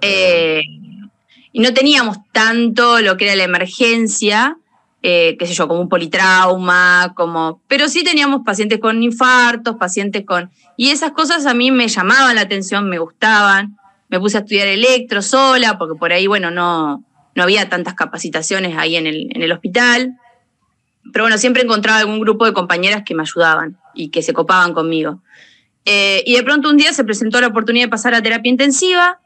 y 0.00 1.60
no 1.60 1.74
teníamos 1.74 2.18
tanto 2.32 3.00
lo 3.00 3.16
que 3.16 3.26
era 3.26 3.36
la 3.36 3.44
emergencia, 3.44 4.56
qué 5.00 5.36
sé 5.40 5.54
yo, 5.54 5.68
como 5.68 5.80
un 5.80 5.88
politrauma, 5.88 7.12
como, 7.14 7.60
pero 7.68 7.88
sí 7.88 8.02
teníamos 8.02 8.40
pacientes 8.44 8.80
con 8.80 9.02
infartos, 9.02 9.76
pacientes 9.76 10.24
con... 10.24 10.50
Y 10.76 10.90
esas 10.90 11.12
cosas 11.12 11.46
a 11.46 11.54
mí 11.54 11.70
me 11.70 11.86
llamaban 11.88 12.34
la 12.34 12.40
atención, 12.40 12.88
me 12.88 12.98
gustaban 12.98 13.76
me 14.12 14.20
puse 14.20 14.36
a 14.36 14.40
estudiar 14.40 14.68
electro 14.68 15.22
sola, 15.22 15.78
porque 15.78 15.98
por 15.98 16.12
ahí, 16.12 16.26
bueno, 16.26 16.50
no, 16.50 17.02
no 17.34 17.42
había 17.42 17.68
tantas 17.68 17.94
capacitaciones 17.94 18.76
ahí 18.76 18.96
en 18.96 19.06
el, 19.06 19.28
en 19.34 19.42
el 19.42 19.52
hospital. 19.52 20.18
Pero 21.12 21.24
bueno, 21.24 21.38
siempre 21.38 21.62
encontraba 21.62 21.98
algún 21.98 22.20
grupo 22.20 22.46
de 22.46 22.52
compañeras 22.52 23.02
que 23.04 23.14
me 23.14 23.22
ayudaban 23.22 23.78
y 23.94 24.08
que 24.08 24.22
se 24.22 24.32
copaban 24.32 24.72
conmigo. 24.72 25.20
Eh, 25.84 26.22
y 26.26 26.36
de 26.36 26.42
pronto 26.42 26.68
un 26.68 26.76
día 26.76 26.92
se 26.92 27.04
presentó 27.04 27.40
la 27.40 27.48
oportunidad 27.48 27.86
de 27.86 27.90
pasar 27.90 28.14
a 28.14 28.22
terapia 28.22 28.50
intensiva. 28.50 29.20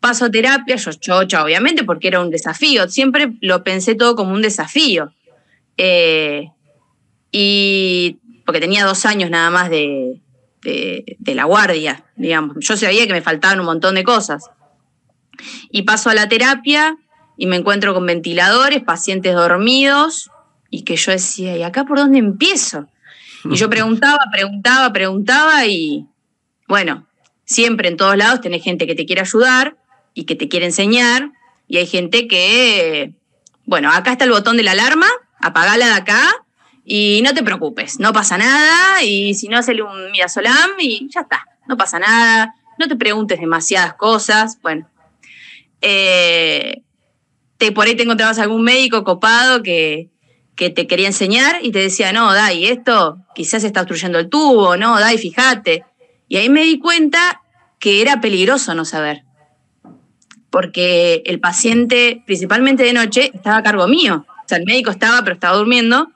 Paso 0.00 0.26
a 0.26 0.30
terapia, 0.30 0.76
yo 0.76 0.92
chocha, 0.92 1.42
obviamente, 1.42 1.84
porque 1.84 2.08
era 2.08 2.20
un 2.20 2.30
desafío. 2.30 2.88
Siempre 2.88 3.32
lo 3.40 3.64
pensé 3.64 3.94
todo 3.94 4.14
como 4.16 4.34
un 4.34 4.42
desafío. 4.42 5.12
Eh, 5.78 6.50
y 7.32 8.18
porque 8.44 8.60
tenía 8.60 8.84
dos 8.84 9.06
años 9.06 9.30
nada 9.30 9.50
más 9.50 9.70
de, 9.70 10.20
de, 10.62 11.34
la 11.34 11.44
guardia, 11.44 12.04
digamos. 12.16 12.56
Yo 12.60 12.76
sabía 12.76 13.06
que 13.06 13.12
me 13.12 13.22
faltaban 13.22 13.60
un 13.60 13.66
montón 13.66 13.94
de 13.94 14.04
cosas. 14.04 14.50
Y 15.70 15.82
paso 15.82 16.10
a 16.10 16.14
la 16.14 16.28
terapia 16.28 16.96
y 17.36 17.46
me 17.46 17.56
encuentro 17.56 17.94
con 17.94 18.06
ventiladores, 18.06 18.82
pacientes 18.82 19.34
dormidos, 19.34 20.30
y 20.70 20.82
que 20.82 20.96
yo 20.96 21.12
decía, 21.12 21.56
¿y 21.56 21.62
acá 21.62 21.84
por 21.84 21.98
dónde 21.98 22.18
empiezo? 22.18 22.86
Y 23.44 23.56
yo 23.56 23.68
preguntaba, 23.70 24.20
preguntaba, 24.32 24.92
preguntaba, 24.92 25.66
y 25.66 26.06
bueno, 26.68 27.06
siempre 27.44 27.88
en 27.88 27.96
todos 27.96 28.16
lados 28.16 28.40
tenés 28.40 28.62
gente 28.62 28.86
que 28.86 28.94
te 28.94 29.06
quiere 29.06 29.22
ayudar 29.22 29.76
y 30.14 30.24
que 30.24 30.34
te 30.34 30.48
quiere 30.48 30.66
enseñar, 30.66 31.30
y 31.68 31.78
hay 31.78 31.86
gente 31.86 32.28
que, 32.28 33.14
bueno, 33.64 33.90
acá 33.90 34.12
está 34.12 34.24
el 34.24 34.30
botón 34.30 34.56
de 34.56 34.62
la 34.62 34.72
alarma, 34.72 35.08
apagala 35.40 35.86
de 35.86 35.92
acá 35.92 36.44
y 36.84 37.22
no 37.24 37.32
te 37.32 37.42
preocupes, 37.42 37.98
no 37.98 38.12
pasa 38.12 38.36
nada. 38.36 39.02
Y 39.02 39.34
si 39.34 39.48
no, 39.48 39.58
hazle 39.58 39.82
un 39.82 40.10
midazolam 40.12 40.70
y 40.78 41.08
ya 41.10 41.22
está, 41.22 41.46
no 41.66 41.76
pasa 41.76 41.98
nada. 41.98 42.54
No 42.78 42.88
te 42.88 42.96
preguntes 42.96 43.40
demasiadas 43.40 43.94
cosas. 43.94 44.58
Bueno, 44.60 44.88
eh, 45.80 46.82
te, 47.64 47.72
por 47.72 47.86
ahí 47.86 47.96
te 47.96 48.02
encontrabas 48.02 48.38
algún 48.38 48.62
médico 48.62 49.04
copado 49.04 49.62
que, 49.62 50.10
que 50.54 50.70
te 50.70 50.86
quería 50.86 51.06
enseñar 51.06 51.60
y 51.62 51.72
te 51.72 51.78
decía, 51.78 52.12
no, 52.12 52.32
Dai, 52.32 52.66
esto 52.66 53.18
quizás 53.34 53.64
está 53.64 53.80
obstruyendo 53.80 54.18
el 54.18 54.28
tubo, 54.28 54.76
no, 54.76 55.00
Dai, 55.00 55.16
fíjate. 55.16 55.84
Y 56.28 56.36
ahí 56.36 56.48
me 56.50 56.62
di 56.62 56.78
cuenta 56.78 57.42
que 57.78 58.02
era 58.02 58.20
peligroso 58.20 58.74
no 58.74 58.84
saber, 58.84 59.24
porque 60.50 61.22
el 61.26 61.40
paciente, 61.40 62.22
principalmente 62.26 62.82
de 62.82 62.92
noche, 62.92 63.30
estaba 63.34 63.58
a 63.58 63.62
cargo 63.62 63.88
mío. 63.88 64.26
O 64.28 64.48
sea, 64.48 64.58
el 64.58 64.64
médico 64.64 64.90
estaba, 64.90 65.22
pero 65.22 65.34
estaba 65.34 65.56
durmiendo. 65.56 66.10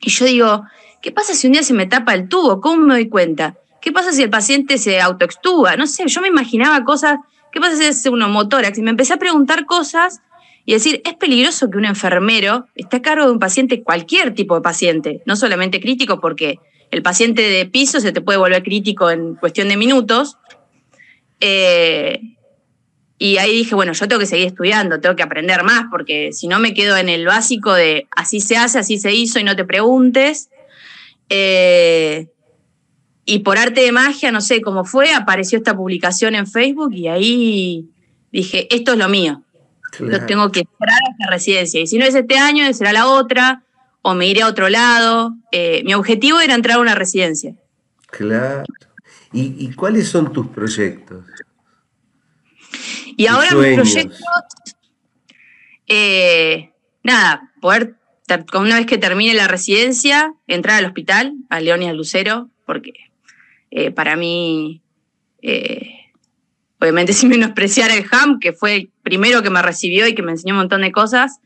Y 0.00 0.10
yo 0.10 0.24
digo, 0.24 0.64
¿qué 1.02 1.10
pasa 1.10 1.34
si 1.34 1.48
un 1.48 1.54
día 1.54 1.62
se 1.62 1.74
me 1.74 1.86
tapa 1.86 2.14
el 2.14 2.28
tubo? 2.28 2.60
¿Cómo 2.60 2.84
me 2.84 2.94
doy 2.94 3.08
cuenta? 3.08 3.56
¿Qué 3.80 3.92
pasa 3.92 4.12
si 4.12 4.22
el 4.22 4.30
paciente 4.30 4.78
se 4.78 5.00
autoextúa? 5.00 5.76
No 5.76 5.86
sé, 5.86 6.06
yo 6.06 6.20
me 6.20 6.28
imaginaba 6.28 6.84
cosas. 6.84 7.18
¿Qué 7.52 7.60
pasa 7.60 7.76
si 7.76 7.84
es 7.84 8.06
uno 8.06 8.28
motórax? 8.28 8.78
Y 8.78 8.82
me 8.82 8.90
empecé 8.90 9.14
a 9.14 9.18
preguntar 9.18 9.66
cosas 9.66 10.20
y 10.64 10.74
decir, 10.74 11.02
es 11.04 11.14
peligroso 11.14 11.70
que 11.70 11.78
un 11.78 11.84
enfermero 11.84 12.66
esté 12.74 12.98
a 12.98 13.02
cargo 13.02 13.26
de 13.26 13.32
un 13.32 13.38
paciente, 13.38 13.82
cualquier 13.82 14.34
tipo 14.34 14.54
de 14.54 14.60
paciente, 14.60 15.22
no 15.26 15.36
solamente 15.36 15.80
crítico, 15.80 16.20
porque 16.20 16.58
el 16.90 17.02
paciente 17.02 17.42
de 17.42 17.66
piso 17.66 18.00
se 18.00 18.12
te 18.12 18.20
puede 18.20 18.38
volver 18.38 18.62
crítico 18.62 19.10
en 19.10 19.34
cuestión 19.36 19.68
de 19.68 19.76
minutos. 19.76 20.36
Eh, 21.40 22.20
y 23.18 23.36
ahí 23.36 23.52
dije, 23.52 23.74
bueno, 23.74 23.92
yo 23.92 24.08
tengo 24.08 24.20
que 24.20 24.26
seguir 24.26 24.46
estudiando, 24.46 25.00
tengo 25.00 25.14
que 25.14 25.22
aprender 25.22 25.62
más, 25.62 25.84
porque 25.90 26.32
si 26.32 26.48
no 26.48 26.58
me 26.58 26.72
quedo 26.74 26.96
en 26.96 27.08
el 27.08 27.26
básico 27.26 27.74
de 27.74 28.06
así 28.16 28.40
se 28.40 28.56
hace, 28.56 28.78
así 28.78 28.98
se 28.98 29.12
hizo 29.12 29.38
y 29.38 29.44
no 29.44 29.54
te 29.56 29.64
preguntes. 29.64 30.48
Eh, 31.28 32.28
y 33.24 33.40
por 33.40 33.58
arte 33.58 33.82
de 33.82 33.92
magia, 33.92 34.32
no 34.32 34.40
sé 34.40 34.60
cómo 34.60 34.84
fue, 34.84 35.12
apareció 35.12 35.58
esta 35.58 35.76
publicación 35.76 36.34
en 36.34 36.46
Facebook 36.46 36.94
y 36.94 37.08
ahí 37.08 37.90
dije, 38.32 38.74
esto 38.74 38.92
es 38.92 38.98
lo 38.98 39.08
mío. 39.08 39.42
Lo 39.98 40.24
tengo 40.26 40.50
que 40.52 40.60
esperar 40.60 40.98
a 41.06 41.10
esta 41.12 41.26
residencia. 41.30 41.80
Y 41.80 41.86
si 41.86 41.98
no 41.98 42.04
es 42.04 42.14
este 42.14 42.38
año, 42.38 42.72
será 42.72 42.92
la 42.92 43.06
otra, 43.08 43.62
o 44.02 44.14
me 44.14 44.26
iré 44.26 44.42
a 44.42 44.46
otro 44.46 44.68
lado. 44.68 45.34
Eh, 45.52 45.82
mi 45.84 45.94
objetivo 45.94 46.40
era 46.40 46.54
entrar 46.54 46.78
a 46.78 46.80
una 46.80 46.94
residencia. 46.94 47.54
Claro. 48.06 48.64
¿Y, 49.32 49.72
cuáles 49.74 50.08
son 50.08 50.32
tus 50.32 50.48
proyectos? 50.48 51.24
Y 53.16 53.26
ahora 53.26 53.54
mis 53.54 53.74
proyectos, 53.74 54.18
eh, 55.86 56.72
nada, 57.04 57.52
poder, 57.60 57.94
una 58.54 58.76
vez 58.76 58.86
que 58.86 58.98
termine 58.98 59.34
la 59.34 59.46
residencia, 59.46 60.34
entrar 60.46 60.78
al 60.78 60.86
hospital, 60.86 61.34
a 61.48 61.60
León 61.60 61.82
y 61.82 61.88
al 61.88 61.96
Lucero, 61.96 62.48
porque 62.66 62.92
eh, 63.70 63.90
para 63.90 64.16
mí, 64.16 64.82
eh, 65.42 65.99
obviamente 66.80 67.12
sin 67.12 67.28
menospreciar 67.28 67.90
el 67.90 68.06
HAM, 68.10 68.40
que 68.40 68.52
fue 68.52 68.74
el 68.74 68.90
primero 69.02 69.42
que 69.42 69.50
me 69.50 69.62
recibió 69.62 70.06
y 70.06 70.14
que 70.14 70.22
me 70.22 70.32
enseñó 70.32 70.54
un 70.54 70.60
montón 70.60 70.82
de 70.82 70.92
cosas, 70.92 71.40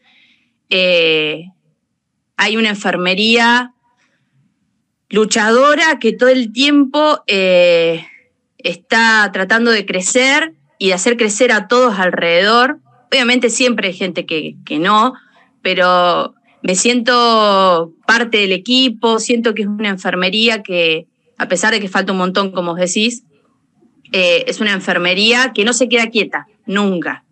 eh, 0.71 1.47
hay 2.37 2.57
una 2.57 2.71
enfermería 2.71 3.73
luchadora 5.09 5.99
que 6.00 6.12
todo 6.12 6.31
el 6.31 6.53
tiempo 6.53 7.23
está 7.26 9.31
tratando 9.33 9.71
de 9.71 9.87
crecer 9.87 10.55
y 10.79 10.88
de 10.88 10.95
hacer 10.95 11.17
crecer 11.17 11.53
a 11.53 11.69
todos 11.69 11.99
alrededor. 11.99 12.81
Obviamente 13.12 13.50
siempre 13.50 13.88
hay 13.88 13.95
gente 13.95 14.26
que, 14.26 14.57
que 14.64 14.79
no, 14.79 15.14
pero 15.62 16.35
me 16.62 16.75
siento 16.75 17.93
parte 18.07 18.38
del 18.38 18.53
equipo, 18.53 19.21
siento 19.21 19.55
que 19.55 19.62
es 19.62 19.69
una 19.69 19.91
enfermería 19.91 20.62
que, 20.62 21.07
a 21.38 21.47
pesar 21.47 21.73
de 21.73 21.81
que 21.81 21.88
falta 21.88 22.12
un 22.12 22.19
montón, 22.19 22.53
como 22.53 22.73
os 22.73 22.79
decís, 22.79 23.25
eh, 24.16 24.49
es 24.49 24.61
una 24.61 24.71
enfermería 24.71 25.50
que 25.52 25.64
no 25.64 25.73
se 25.73 25.88
queda 25.88 26.09
quieta, 26.09 26.47
nunca. 26.66 27.25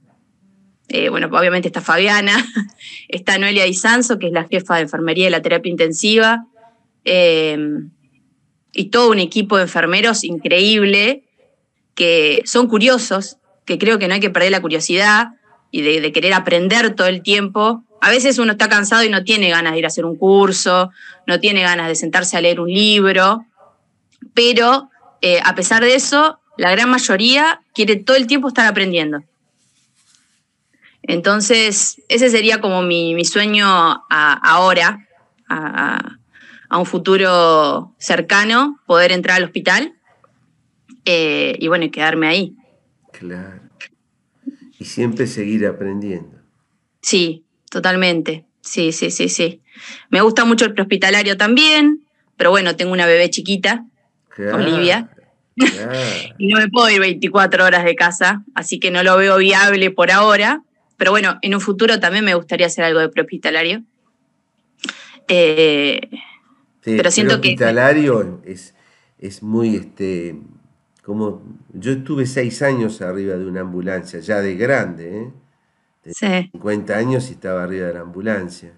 Eh, 0.88 1.10
bueno, 1.10 1.28
obviamente 1.28 1.68
está 1.68 1.80
Fabiana, 1.80 2.44
está 3.08 3.38
Noelia 3.38 3.66
Di 3.66 3.74
Sanso, 3.74 4.18
que 4.18 4.26
es 4.26 4.32
la 4.32 4.48
jefa 4.48 4.74
de 4.74 4.82
enfermería 4.82 5.26
de 5.26 5.30
la 5.30 5.42
terapia 5.42 5.70
intensiva, 5.70 6.44
eh, 7.04 7.56
y 8.72 8.86
todo 8.86 9.12
un 9.12 9.20
equipo 9.20 9.58
de 9.58 9.62
enfermeros 9.62 10.24
increíble, 10.24 11.22
que 11.94 12.42
son 12.46 12.66
curiosos, 12.66 13.36
que 13.64 13.78
creo 13.78 14.00
que 14.00 14.09
no 14.09 14.14
hay 14.14 14.20
que 14.20 14.30
perder 14.30 14.50
la 14.50 14.61
curiosidad 14.61 15.35
y 15.70 15.83
de, 15.83 16.11
querer 16.11 16.35
aprender 16.35 16.96
todo 16.96 17.07
el 17.07 17.22
tiempo. 17.22 17.85
A 18.00 18.11
veces 18.11 18.40
uno 18.40 18.50
está 18.50 18.68
cansado 18.68 19.04
y 19.04 19.09
no 19.09 19.22
tiene 19.22 19.50
ganas 19.50 19.74
de 19.74 19.78
ir 19.78 19.85
a 19.85 19.88
hacer 19.88 20.04
un 20.04 20.16
curso, 20.16 20.90
no 21.28 21.38
tiene 21.38 21.62
ganas 21.62 21.87
de 21.87 21.94
sentarse 21.94 22.37
a 22.37 22.40
leer 22.40 22.59
un 22.59 22.72
libro, 22.72 23.46
pero 24.35 24.90
a 25.44 25.54
pesar 25.54 25.85
de 25.85 25.94
eso, 25.94 26.40
la 26.62 26.70
gran 26.70 26.88
mayoría 26.88 27.61
quiere 27.75 27.96
todo 27.96 28.16
el 28.16 28.29
tiempo 28.29 28.46
estar 28.46 28.68
aprendiendo. 28.68 29.25
Entonces, 31.03 32.01
ese 32.09 32.31
sería 32.31 32.61
como 32.61 32.83
mi, 32.83 33.25
sueño 33.25 33.66
ahora, 34.09 35.09
a, 35.48 36.18
un 36.70 36.87
futuro 36.87 37.92
cercano, 37.98 38.81
poder 38.87 39.11
entrar 39.11 39.38
al 39.38 39.44
hospital 39.44 39.94
eh, 41.05 41.57
y 41.59 41.66
bueno, 41.66 41.90
quedarme 41.90 42.29
ahí. 42.29 42.55
Claro. 43.11 43.61
Y 44.79 44.85
siempre 44.85 45.27
seguir 45.27 45.66
aprendiendo. 45.66 46.38
Sí, 47.03 47.44
totalmente. 47.70 48.44
Sí, 48.61 48.92
sí, 48.92 49.11
sí, 49.11 49.29
sí. 49.29 49.61
Me 50.11 50.20
gusta 50.20 50.44
mucho 50.44 50.64
el 50.64 50.75
prehospitalario 50.75 51.37
también, 51.37 52.07
pero 52.37 52.51
bueno, 52.51 52.77
tengo 52.77 52.92
una 52.92 53.07
bebé 53.07 53.29
chiquita 53.31 53.85
Olivia. 54.38 55.11
Y 56.38 56.46
no 56.48 56.58
me 56.58 56.68
puedo 56.68 56.90
ir 56.90 57.00
24 57.00 57.64
horas 57.64 57.84
de 57.84 57.94
casa, 57.94 58.44
así 58.54 58.80
que 58.80 58.90
no 58.90 59.02
lo 59.02 59.16
veo 59.16 59.38
viable 59.38 59.90
por 59.90 60.10
ahora. 60.10 60.62
Pero 60.96 61.10
bueno, 61.10 61.38
en 61.42 61.54
un 61.54 61.60
futuro 61.60 61.98
también 62.00 62.24
me 62.24 62.34
gustaría 62.34 62.66
hacer 62.66 62.84
algo 62.84 63.00
de 63.00 63.08
prehospitalario. 63.08 63.82
Eh, 65.28 66.08
pero 66.82 67.10
siento 67.10 67.36
que. 67.36 67.54
Prehospitalario 67.54 68.40
es, 68.44 68.74
es 69.18 69.42
muy. 69.42 69.76
este 69.76 70.36
como 71.04 71.42
Yo 71.72 71.92
estuve 71.92 72.26
seis 72.26 72.62
años 72.62 73.02
arriba 73.02 73.36
de 73.36 73.46
una 73.46 73.62
ambulancia, 73.62 74.20
ya 74.20 74.40
de 74.40 74.54
grande, 74.54 75.18
¿eh? 75.18 75.32
De 76.04 76.14
50 76.14 76.96
años 76.96 77.28
y 77.28 77.32
estaba 77.32 77.62
arriba 77.62 77.88
de 77.88 77.94
la 77.94 78.00
ambulancia. 78.00 78.72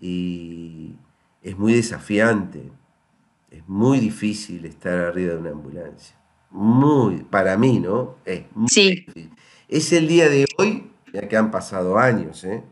Y 0.00 0.94
es 1.42 1.56
muy 1.58 1.74
desafiante 1.74 2.70
es 3.50 3.68
muy 3.68 3.98
difícil 3.98 4.64
estar 4.64 4.98
arriba 4.98 5.34
de 5.34 5.40
una 5.40 5.50
ambulancia. 5.50 6.16
Muy, 6.50 7.18
para 7.18 7.56
mí, 7.56 7.78
¿no? 7.80 8.16
Es 8.24 8.42
sí. 8.68 9.06
Es 9.68 9.92
el 9.92 10.08
día 10.08 10.28
de 10.28 10.46
hoy, 10.58 10.90
ya 11.12 11.28
que 11.28 11.36
han 11.36 11.50
pasado 11.50 11.98
años, 11.98 12.44
¿eh? 12.44 12.62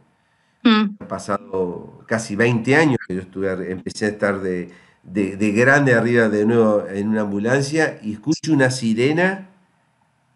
Mm. 0.64 0.96
Han 0.98 1.08
pasado 1.08 2.04
casi 2.06 2.34
20 2.34 2.74
años 2.74 2.98
que 3.06 3.14
yo 3.14 3.20
estuve, 3.20 3.70
empecé 3.70 4.06
a 4.06 4.08
estar 4.08 4.40
de, 4.40 4.72
grande 5.04 5.94
arriba 5.94 6.28
de 6.28 6.44
nuevo 6.44 6.84
en 6.88 7.08
una 7.08 7.22
ambulancia 7.22 7.98
y 8.02 8.14
escucho 8.14 8.52
una 8.52 8.70
sirena 8.70 9.48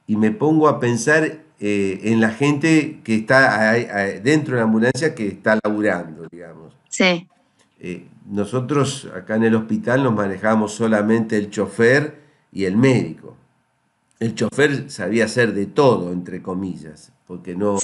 y 0.07 0.17
me 0.17 0.31
pongo 0.31 0.69
a 0.69 0.79
pensar 0.79 1.41
eh, 1.59 2.01
en 2.05 2.21
la 2.21 2.31
gente 2.31 3.01
que 3.03 3.17
está 3.17 3.73
dentro 4.23 4.55
de 4.55 4.61
la 4.61 4.65
ambulancia 4.65 5.15
que 5.15 5.27
está 5.27 5.59
laburando, 5.63 6.27
digamos. 6.31 6.75
Sí. 6.89 7.29
Eh, 7.81 8.07
nosotros 8.27 9.09
acá 9.15 9.37
en 9.37 9.45
el 9.45 9.55
hospital 9.55 10.03
nos 10.03 10.15
manejamos 10.15 10.73
solamente 10.73 11.37
el 11.37 11.51
chofer 11.51 12.21
y 12.53 12.65
el 12.65 12.77
médico. 12.77 13.37
El 14.21 14.35
chofer 14.35 14.91
sabía 14.91 15.25
hacer 15.25 15.53
de 15.53 15.67
todo, 15.67 16.13
entre 16.13 16.43
comillas, 16.43 17.13
porque 17.27 17.57
no, 17.57 17.79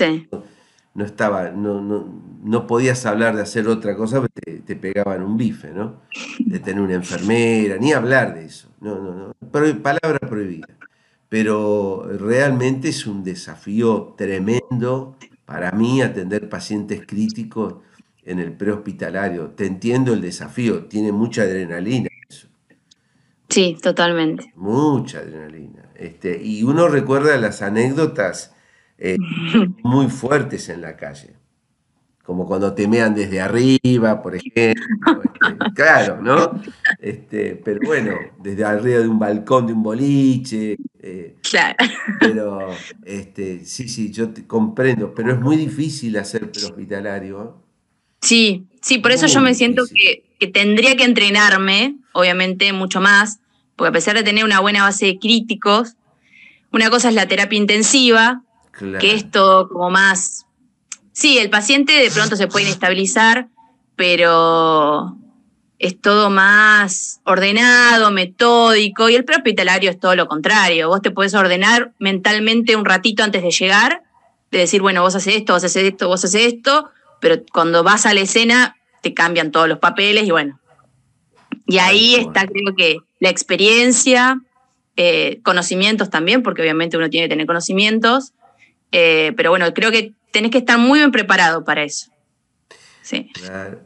no, 0.94 1.04
estaba, 1.04 1.50
no, 1.50 1.80
no, 1.80 2.66
podías 2.66 3.04
hablar 3.06 3.34
de 3.34 3.42
hacer 3.42 3.66
otra 3.66 3.96
cosa, 3.96 4.20
porque 4.20 4.60
te, 4.64 4.76
pegaban 4.76 5.22
un 5.22 5.36
bife, 5.36 5.70
¿no? 5.70 6.02
De 6.38 6.60
tener 6.60 6.80
una 6.80 6.94
enfermera, 6.94 7.76
ni 7.78 7.92
hablar 7.92 8.34
de 8.34 8.44
eso. 8.44 8.68
No, 8.80 9.02
no, 9.02 9.34
no. 9.50 9.82
palabra 9.82 10.20
prohibida. 10.20 10.68
Pero 11.28 12.08
realmente 12.18 12.88
es 12.88 13.06
un 13.06 13.24
desafío 13.24 14.14
tremendo 14.16 15.16
para 15.44 15.72
mí 15.72 16.02
atender 16.02 16.48
pacientes 16.48 17.04
críticos 17.06 17.76
en 18.28 18.38
el 18.38 18.52
prehospitalario. 18.52 19.50
Te 19.50 19.66
entiendo 19.66 20.12
el 20.12 20.20
desafío, 20.20 20.84
tiene 20.84 21.12
mucha 21.12 21.42
adrenalina 21.42 22.08
eso. 22.28 22.48
Sí, 23.48 23.76
totalmente. 23.82 24.52
Mucha 24.54 25.20
adrenalina. 25.20 25.90
Este, 25.94 26.40
y 26.42 26.62
uno 26.62 26.88
recuerda 26.88 27.36
las 27.38 27.62
anécdotas 27.62 28.54
eh, 28.98 29.16
muy 29.82 30.08
fuertes 30.08 30.68
en 30.68 30.82
la 30.82 30.96
calle. 30.96 31.36
Como 32.22 32.44
cuando 32.44 32.74
te 32.74 32.86
mean 32.86 33.14
desde 33.14 33.40
arriba, 33.40 34.20
por 34.22 34.36
ejemplo. 34.36 34.62
Este, 34.62 35.72
claro, 35.74 36.20
¿no? 36.20 36.60
Este, 36.98 37.56
pero 37.56 37.80
bueno, 37.86 38.12
desde 38.42 38.64
arriba 38.66 38.98
de 38.98 39.08
un 39.08 39.18
balcón 39.18 39.66
de 39.66 39.72
un 39.72 39.82
boliche. 39.82 40.76
Eh, 41.00 41.36
claro. 41.50 41.76
Pero 42.20 42.68
este, 43.06 43.64
sí, 43.64 43.88
sí, 43.88 44.12
yo 44.12 44.28
te 44.28 44.46
comprendo. 44.46 45.14
Pero 45.14 45.32
es 45.32 45.40
muy 45.40 45.56
difícil 45.56 46.18
hacer 46.18 46.52
prehospitalario. 46.52 47.67
Sí, 48.20 48.64
sí, 48.82 48.98
por 48.98 49.12
eso 49.12 49.26
yo 49.26 49.40
me 49.40 49.54
siento 49.54 49.84
que, 49.92 50.24
tendría 50.48 50.96
que 50.96 51.04
entrenarme, 51.04 51.96
obviamente, 52.12 52.72
mucho 52.72 53.00
más, 53.00 53.40
porque 53.76 53.88
a 53.88 53.92
pesar 53.92 54.16
de 54.16 54.22
tener 54.22 54.44
una 54.44 54.60
buena 54.60 54.82
base 54.82 55.06
de 55.06 55.18
críticos, 55.18 55.94
una 56.72 56.90
cosa 56.90 57.08
es 57.08 57.14
la 57.14 57.26
terapia 57.26 57.56
intensiva, 57.56 58.42
que 59.00 59.14
esto 59.14 59.68
como 59.70 59.90
más... 59.90 60.46
Sí, 61.12 61.38
el 61.38 61.50
paciente 61.50 61.92
de 61.92 62.10
pronto 62.10 62.36
se 62.36 62.46
puede 62.46 62.66
inestabilizar, 62.66 63.48
pero 63.96 65.16
es 65.78 66.00
todo 66.00 66.30
más 66.30 67.20
ordenado, 67.24 68.10
metódico, 68.10 69.08
y 69.08 69.14
el 69.14 69.24
prehospitalario 69.24 69.90
es 69.90 69.98
todo 69.98 70.14
lo 70.16 70.26
contrario. 70.26 70.88
Vos 70.88 71.02
te 71.02 71.10
puedes 71.10 71.34
ordenar 71.34 71.92
mentalmente 71.98 72.76
un 72.76 72.84
ratito 72.84 73.22
antes 73.22 73.42
de 73.42 73.50
llegar, 73.50 74.02
de 74.50 74.58
decir, 74.58 74.80
bueno, 74.80 75.02
vos 75.02 75.14
haces 75.14 75.36
esto, 75.36 75.52
vos 75.52 75.64
haces 75.64 75.84
esto, 75.84 76.08
vos 76.08 76.24
haces 76.24 76.52
esto, 76.54 76.90
pero 77.20 77.42
cuando 77.52 77.82
vas 77.82 78.06
a 78.06 78.14
la 78.14 78.20
escena 78.20 78.76
te 79.02 79.14
cambian 79.14 79.50
todos 79.50 79.68
los 79.68 79.78
papeles 79.78 80.24
y 80.26 80.30
bueno. 80.30 80.60
Y 81.66 81.78
ahí 81.78 82.14
está, 82.14 82.46
creo 82.46 82.74
que, 82.76 82.98
la 83.20 83.30
experiencia, 83.30 84.40
eh, 84.96 85.40
conocimientos 85.42 86.10
también, 86.10 86.42
porque 86.42 86.62
obviamente 86.62 86.96
uno 86.96 87.10
tiene 87.10 87.26
que 87.26 87.30
tener 87.30 87.46
conocimientos, 87.46 88.32
eh, 88.92 89.32
pero 89.36 89.50
bueno, 89.50 89.72
creo 89.74 89.90
que 89.90 90.14
tenés 90.32 90.50
que 90.50 90.58
estar 90.58 90.78
muy 90.78 91.00
bien 91.00 91.12
preparado 91.12 91.64
para 91.64 91.82
eso. 91.82 92.10
Sí. 93.02 93.30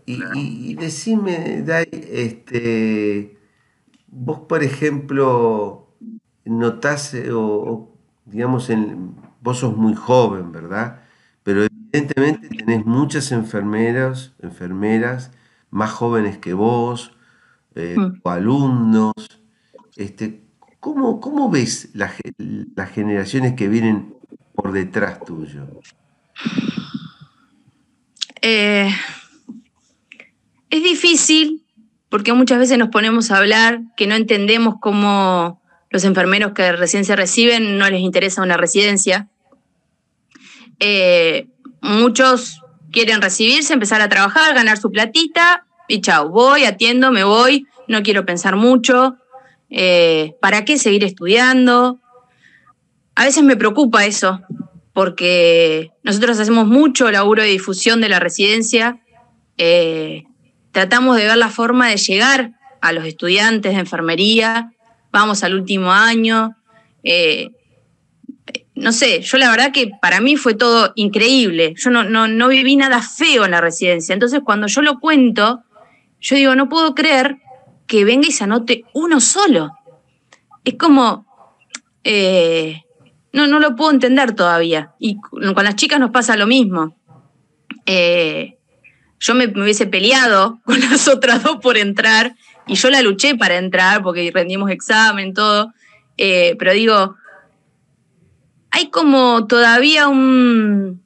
Y, 0.07 0.75
decime, 0.75 1.62
Dai, 1.62 1.87
este, 1.92 3.37
vos, 4.09 4.40
por 4.49 4.64
ejemplo, 4.64 5.95
notás, 6.45 7.14
eh, 7.14 7.31
o, 7.33 7.95
digamos, 8.25 8.68
en, 8.71 9.14
vos 9.40 9.59
sos 9.59 9.77
muy 9.77 9.95
joven, 9.95 10.51
¿verdad? 10.51 11.02
Evidentemente 11.92 12.48
tenés 12.48 12.87
muchas 12.87 13.33
enfermeras, 13.33 14.33
enfermeras 14.40 15.31
más 15.70 15.90
jóvenes 15.90 16.38
que 16.38 16.55
vos, 16.55 17.12
eh, 17.74 17.96
mm. 17.98 18.20
o 18.22 18.31
alumnos. 18.31 19.12
Este, 19.96 20.42
¿cómo, 20.81 21.20
¿Cómo 21.20 21.50
ves 21.50 21.90
las 21.92 22.90
generaciones 22.92 23.55
que 23.55 23.68
vienen 23.68 24.14
por 24.55 24.72
detrás 24.72 25.20
tuyo? 25.24 25.68
Eh, 28.40 28.90
es 30.70 30.83
difícil 30.83 31.62
porque 32.09 32.33
muchas 32.33 32.59
veces 32.59 32.78
nos 32.78 32.88
ponemos 32.88 33.31
a 33.31 33.38
hablar 33.38 33.83
que 33.96 34.07
no 34.07 34.14
entendemos 34.14 34.76
cómo 34.81 35.62
los 35.90 36.05
enfermeros 36.05 36.52
que 36.52 36.72
recién 36.72 37.05
se 37.05 37.16
reciben 37.16 37.78
no 37.78 37.88
les 37.88 38.00
interesa 38.00 38.42
una 38.42 38.57
residencia. 38.57 39.28
Eh, 40.81 41.48
muchos 41.83 42.62
quieren 42.90 43.21
recibirse, 43.21 43.75
empezar 43.75 44.01
a 44.01 44.09
trabajar, 44.09 44.55
ganar 44.55 44.79
su 44.79 44.90
platita 44.90 45.66
y 45.88 46.01
chao, 46.01 46.31
voy, 46.31 46.64
atiendo, 46.64 47.11
me 47.11 47.25
voy, 47.25 47.66
no 47.88 48.03
quiero 48.03 48.25
pensar 48.25 48.57
mucho. 48.57 49.16
Eh, 49.68 50.37
¿Para 50.40 50.64
qué 50.64 50.79
seguir 50.79 51.05
estudiando? 51.05 52.01
A 53.14 53.25
veces 53.25 53.42
me 53.42 53.57
preocupa 53.57 54.07
eso, 54.07 54.40
porque 54.92 55.90
nosotros 56.03 56.38
hacemos 56.38 56.66
mucho 56.66 57.11
laburo 57.11 57.42
de 57.42 57.49
difusión 57.49 58.01
de 58.01 58.09
la 58.09 58.21
residencia, 58.21 59.01
eh, 59.59 60.25
tratamos 60.71 61.16
de 61.16 61.27
ver 61.27 61.37
la 61.37 61.51
forma 61.51 61.88
de 61.88 61.97
llegar 61.97 62.53
a 62.81 62.92
los 62.92 63.05
estudiantes 63.05 63.75
de 63.75 63.81
enfermería, 63.81 64.73
vamos 65.11 65.45
al 65.45 65.55
último 65.55 65.92
año. 65.92 66.57
Eh, 67.05 67.51
no 68.74 68.92
sé, 68.92 69.20
yo 69.20 69.38
la 69.38 69.50
verdad 69.50 69.72
que 69.72 69.90
para 70.00 70.20
mí 70.20 70.37
fue 70.37 70.54
todo 70.54 70.92
increíble. 70.94 71.74
Yo 71.76 71.90
no, 71.90 72.04
no, 72.04 72.26
no, 72.26 72.48
viví 72.48 72.76
nada 72.76 73.02
feo 73.02 73.44
en 73.44 73.50
la 73.50 73.61
residencia. 73.61 74.12
Entonces, 74.14 74.40
cuando 74.44 74.66
yo 74.66 74.80
lo 74.82 74.98
cuento, 74.98 75.62
yo 76.20 76.37
digo, 76.37 76.54
no 76.54 76.68
puedo 76.68 76.94
creer 76.94 77.37
que 77.87 78.04
venga 78.04 78.28
y 78.28 78.32
se 78.32 78.44
anote 78.44 78.85
uno 78.94 79.20
solo. 79.20 79.72
Es 80.64 80.74
como, 80.74 81.26
eh, 82.04 82.82
no, 83.32 83.46
no 83.46 83.61
lo 83.61 83.76
puedo 83.76 83.90
entender 83.90 84.35
todavía. 84.35 84.92
Y 84.98 85.18
con 85.20 85.64
las 85.64 85.76
chicas 85.76 86.00
nos 86.00 86.11
pasa 86.11 86.37
lo 86.37 86.46
mismo. 86.46 86.96
Eh, 87.85 88.56
yo 89.20 89.35
me, 89.35 89.46
hubiese 89.46 89.87
peleado 89.87 90.61
con 90.64 90.80
las 90.80 91.08
otras 91.08 91.42
dos 91.42 91.58
por 91.62 91.76
entrar 91.76 92.37
y 92.66 92.76
yo 92.76 92.90
la 92.90 93.02
luché 93.02 93.35
para 93.35 93.58
entrar 93.58 94.02
porque 94.02 94.30
rendimos 94.32 94.70
examen, 94.70 95.35
todo. 95.35 95.74
Eh, 96.16 96.56
pero 96.58 96.72
digo, 96.72 97.16
hay 98.72 98.90
como 98.90 99.46
todavía 99.46 100.08
un, 100.08 101.02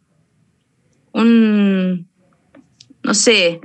un, 1.12 2.09
no 3.02 3.14
sé, 3.14 3.61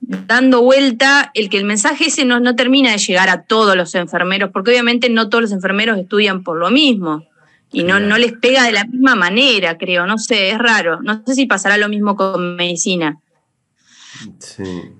dando 0.00 0.62
vuelta 0.62 1.30
el 1.34 1.48
que 1.48 1.56
el 1.56 1.64
mensaje 1.64 2.06
ese 2.06 2.24
no, 2.24 2.38
no, 2.38 2.54
termina 2.54 2.92
de 2.92 2.98
llegar 2.98 3.28
a 3.28 3.42
todos 3.42 3.76
los 3.76 3.94
enfermeros, 3.94 4.50
porque 4.52 4.70
obviamente 4.70 5.08
no 5.08 5.28
todos 5.28 5.42
los 5.42 5.52
enfermeros 5.52 5.98
estudian 5.98 6.44
por 6.44 6.58
lo 6.58 6.70
mismo 6.70 7.26
y 7.72 7.82
no, 7.82 7.98
no 7.98 8.18
les 8.18 8.32
pega 8.32 8.64
de 8.64 8.72
la 8.72 8.84
misma 8.84 9.14
manera, 9.16 9.76
creo, 9.76 10.06
no 10.06 10.18
sé, 10.18 10.50
es 10.50 10.58
raro. 10.58 11.00
No 11.02 11.22
sé 11.26 11.34
si 11.34 11.46
pasará 11.46 11.76
lo 11.76 11.88
mismo 11.88 12.14
con 12.14 12.56
medicina. 12.56 13.18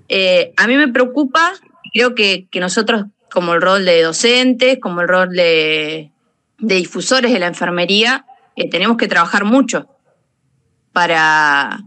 Eh, 0.09 0.53
a 0.57 0.67
mí 0.67 0.77
me 0.77 0.89
preocupa, 0.89 1.53
creo 1.93 2.15
que, 2.15 2.49
nosotros 2.55 3.05
como 3.31 3.55
el 3.55 3.61
rol 3.61 3.85
de 3.85 4.03
docentes, 4.03 4.79
como 4.81 5.03
el 5.03 5.09
rol 5.09 5.31
de, 5.31 6.11
difusores 6.59 7.33
de 7.33 7.39
la 7.39 7.47
enfermería, 7.47 8.27
eh, 8.57 8.69
tenemos 8.71 8.97
que 8.97 9.09
trabajar 9.09 9.45
mucho 9.45 9.89
para, 10.93 11.81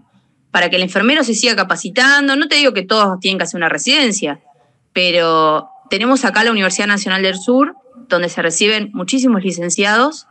para 0.52 0.70
que 0.70 0.76
el 0.76 0.84
enfermero 0.84 1.24
se 1.24 1.34
siga 1.34 1.56
capacitando. 1.56 2.36
No 2.36 2.48
te 2.48 2.56
digo 2.56 2.74
que 2.74 2.84
todos 2.84 3.20
tienen 3.20 3.38
que 3.38 3.44
hacer 3.44 3.58
una 3.58 3.70
residencia, 3.70 4.40
pero 4.94 5.70
tenemos 5.90 6.26
acá 6.26 6.44
la 6.44 6.52
Universidad 6.52 6.88
Nacional 6.88 7.24
del 7.24 7.38
Sur, 7.38 7.76
donde 8.08 8.30
se 8.30 8.42
reciben 8.42 8.92
muchísimos 8.94 9.44
licenciados 9.44 10.28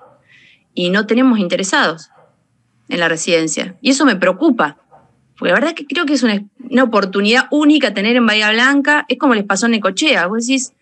y 0.74 0.90
no 0.90 1.06
tenemos 1.06 1.38
interesados 1.38 2.10
en 2.88 3.00
la 3.00 3.08
residencia. 3.08 3.76
Y 3.80 3.90
eso 3.90 4.04
me 4.04 4.16
preocupa, 4.16 4.78
porque 5.36 5.50
la 5.50 5.54
verdad 5.54 5.70
es 5.70 5.74
que 5.74 5.86
creo 5.86 6.06
que 6.06 6.14
es 6.14 6.22
una, 6.22 6.44
oportunidad 6.82 7.46
única 7.50 7.94
tener 7.94 8.16
en 8.16 8.26
Bahía 8.26 8.50
Blanca. 8.50 9.04
Es 9.08 9.18
como 9.18 9.34
les 9.34 9.44
pasó 9.44 9.66
en 9.66 9.72
Necochea. 9.72 10.26
Vos 10.26 10.46
decís, 10.46 10.72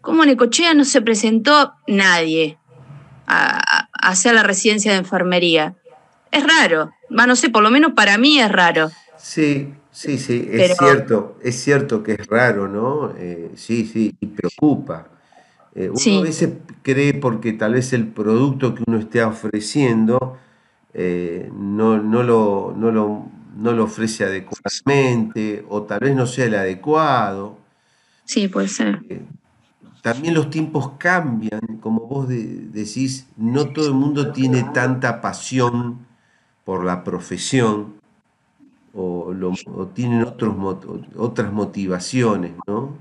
¿cómo 0.00 0.24
en 0.24 0.30
Necochea 0.30 0.74
no 0.74 0.84
se 0.84 1.00
presentó 1.02 1.72
nadie 1.86 2.57
a, 3.28 3.88
hacer 3.92 4.34
la 4.34 4.42
residencia 4.42 4.92
de 4.92 4.98
enfermería? 4.98 5.74
Es 6.30 6.44
raro. 6.46 6.92
Va, 7.16 7.26
no 7.26 7.36
sé, 7.36 7.50
por 7.50 7.62
lo 7.62 7.70
menos 7.70 7.92
para 7.92 8.18
mí 8.18 8.40
es 8.40 8.50
raro. 8.50 8.90
Sí, 9.16 9.74
sí, 9.90 10.18
sí, 10.18 10.48
es 10.50 10.76
cierto, 10.76 11.38
es 11.42 11.60
cierto 11.62 12.02
que 12.02 12.12
es 12.12 12.26
raro, 12.26 12.68
¿no? 12.68 13.14
Eh, 13.18 13.50
sí, 13.56 13.86
sí, 13.86 14.14
y 14.20 14.26
preocupa. 14.26 15.08
Eh, 15.74 15.90
uno 15.90 16.20
a 16.20 16.22
veces 16.22 16.54
cree 16.82 17.14
porque 17.14 17.52
tal 17.52 17.74
vez 17.74 17.92
el 17.92 18.08
producto 18.08 18.74
que 18.74 18.82
uno 18.86 18.98
esté 18.98 19.22
ofreciendo 19.22 20.38
eh, 20.94 21.50
no, 21.52 21.98
lo, 21.98 22.74
no, 22.76 22.90
lo, 23.72 23.84
ofrece 23.84 24.24
adecuadamente 24.24 25.64
o 25.68 25.82
tal 25.82 26.00
vez 26.00 26.16
no 26.16 26.26
sea 26.26 26.46
el 26.46 26.54
adecuado. 26.54 27.58
Sí, 28.24 28.48
puede 28.48 28.68
ser. 28.68 29.00
También 30.02 30.34
los 30.34 30.50
tiempos 30.50 30.92
cambian, 30.98 31.78
como 31.80 32.06
vos 32.06 32.28
decís, 32.28 33.26
no 33.36 33.70
todo 33.70 33.88
el 33.88 33.94
mundo 33.94 34.32
tiene 34.32 34.64
tanta 34.74 35.20
pasión 35.20 36.06
por 36.64 36.84
la 36.84 37.02
profesión 37.04 37.94
o, 38.94 39.34
tienen 39.94 40.22
otros, 40.22 40.54
otras 41.16 41.52
motivaciones, 41.52 42.52
¿no? 42.66 42.96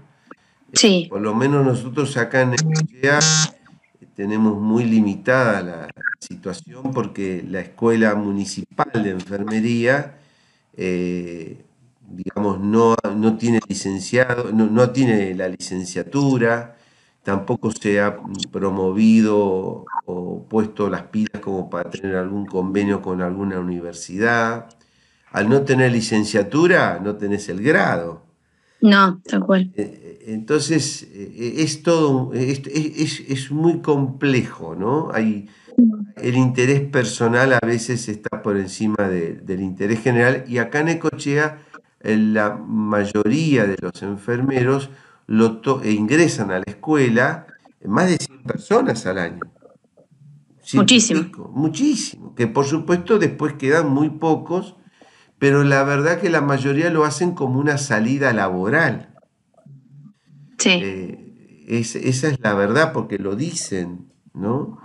Sí. 0.73 1.07
Por 1.09 1.21
lo 1.21 1.33
menos 1.33 1.65
nosotros 1.65 2.15
acá 2.17 2.41
en 2.41 2.51
Necochea 2.51 3.19
tenemos 4.15 4.59
muy 4.59 4.83
limitada 4.83 5.61
la 5.61 5.87
situación 6.19 6.91
porque 6.91 7.45
la 7.47 7.61
escuela 7.61 8.15
municipal 8.15 8.91
de 8.93 9.11
enfermería, 9.11 10.17
eh, 10.75 11.63
digamos, 12.09 12.59
no, 12.59 12.95
no, 13.15 13.37
tiene 13.37 13.59
licenciado, 13.67 14.51
no, 14.51 14.67
no 14.67 14.91
tiene 14.91 15.35
la 15.35 15.47
licenciatura, 15.47 16.76
tampoco 17.27 17.71
se 17.71 17.99
ha 17.99 18.17
promovido 18.53 19.83
o 20.05 20.45
puesto 20.49 20.89
las 20.89 21.03
pilas 21.03 21.41
como 21.41 21.69
para 21.69 21.89
tener 21.89 22.15
algún 22.15 22.45
convenio 22.45 23.01
con 23.01 23.21
alguna 23.21 23.59
universidad. 23.59 24.69
Al 25.33 25.49
no 25.49 25.63
tener 25.63 25.91
licenciatura, 25.91 27.01
no 27.03 27.17
tenés 27.17 27.49
el 27.49 27.61
grado. 27.61 28.23
No, 28.79 29.19
tal 29.25 29.45
cual. 29.45 29.73
Eh, 29.75 30.23
entonces, 30.27 31.05
eh, 31.11 31.55
es 31.57 31.83
todo, 31.83 32.31
es, 32.33 32.61
es, 32.65 33.51
muy 33.51 33.81
complejo, 33.81 34.77
¿no? 34.77 35.09
Hay, 35.13 35.49
el 36.15 36.37
interés 36.37 36.79
personal 36.79 37.51
a 37.51 37.59
veces 37.59 38.07
está 38.07 38.41
por 38.41 38.55
encima 38.55 39.09
del 39.09 39.59
interés 39.59 39.99
general 39.99 40.45
y 40.47 40.59
acá 40.59 40.79
en 40.79 40.87
Ecochea 40.87 41.59
la 42.03 42.55
mayoría 42.55 43.65
de 43.65 43.75
los 43.81 44.01
enfermeros 44.01 44.89
lo 45.27 45.61
e 45.83 45.91
ingresan 45.91 46.51
a 46.51 46.59
la 46.59 46.65
escuela 46.65 47.47
más 47.85 48.09
de 48.09 48.17
100 48.17 48.43
personas 48.43 49.05
al 49.05 49.19
año. 49.19 49.39
Muchísimo. 50.73 51.29
muchísimo. 51.53 52.35
Que 52.35 52.47
por 52.47 52.65
supuesto 52.65 53.19
después 53.19 53.53
quedan 53.53 53.89
muy 53.89 54.09
pocos, 54.09 54.75
pero 55.37 55.63
la 55.63 55.83
verdad 55.83 56.19
que 56.19 56.29
la 56.29 56.41
mayoría 56.41 56.89
lo 56.89 57.05
hacen 57.05 57.31
como 57.33 57.59
una 57.59 57.77
salida 57.77 58.33
laboral. 58.33 59.13
Sí. 60.57 60.71
Eh, 60.71 61.65
esa 61.67 62.27
es 62.27 62.39
la 62.41 62.53
verdad 62.53 62.91
porque 62.93 63.17
lo 63.17 63.35
dicen, 63.35 64.11
¿no? 64.33 64.79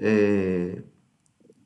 Eh, 0.00 0.84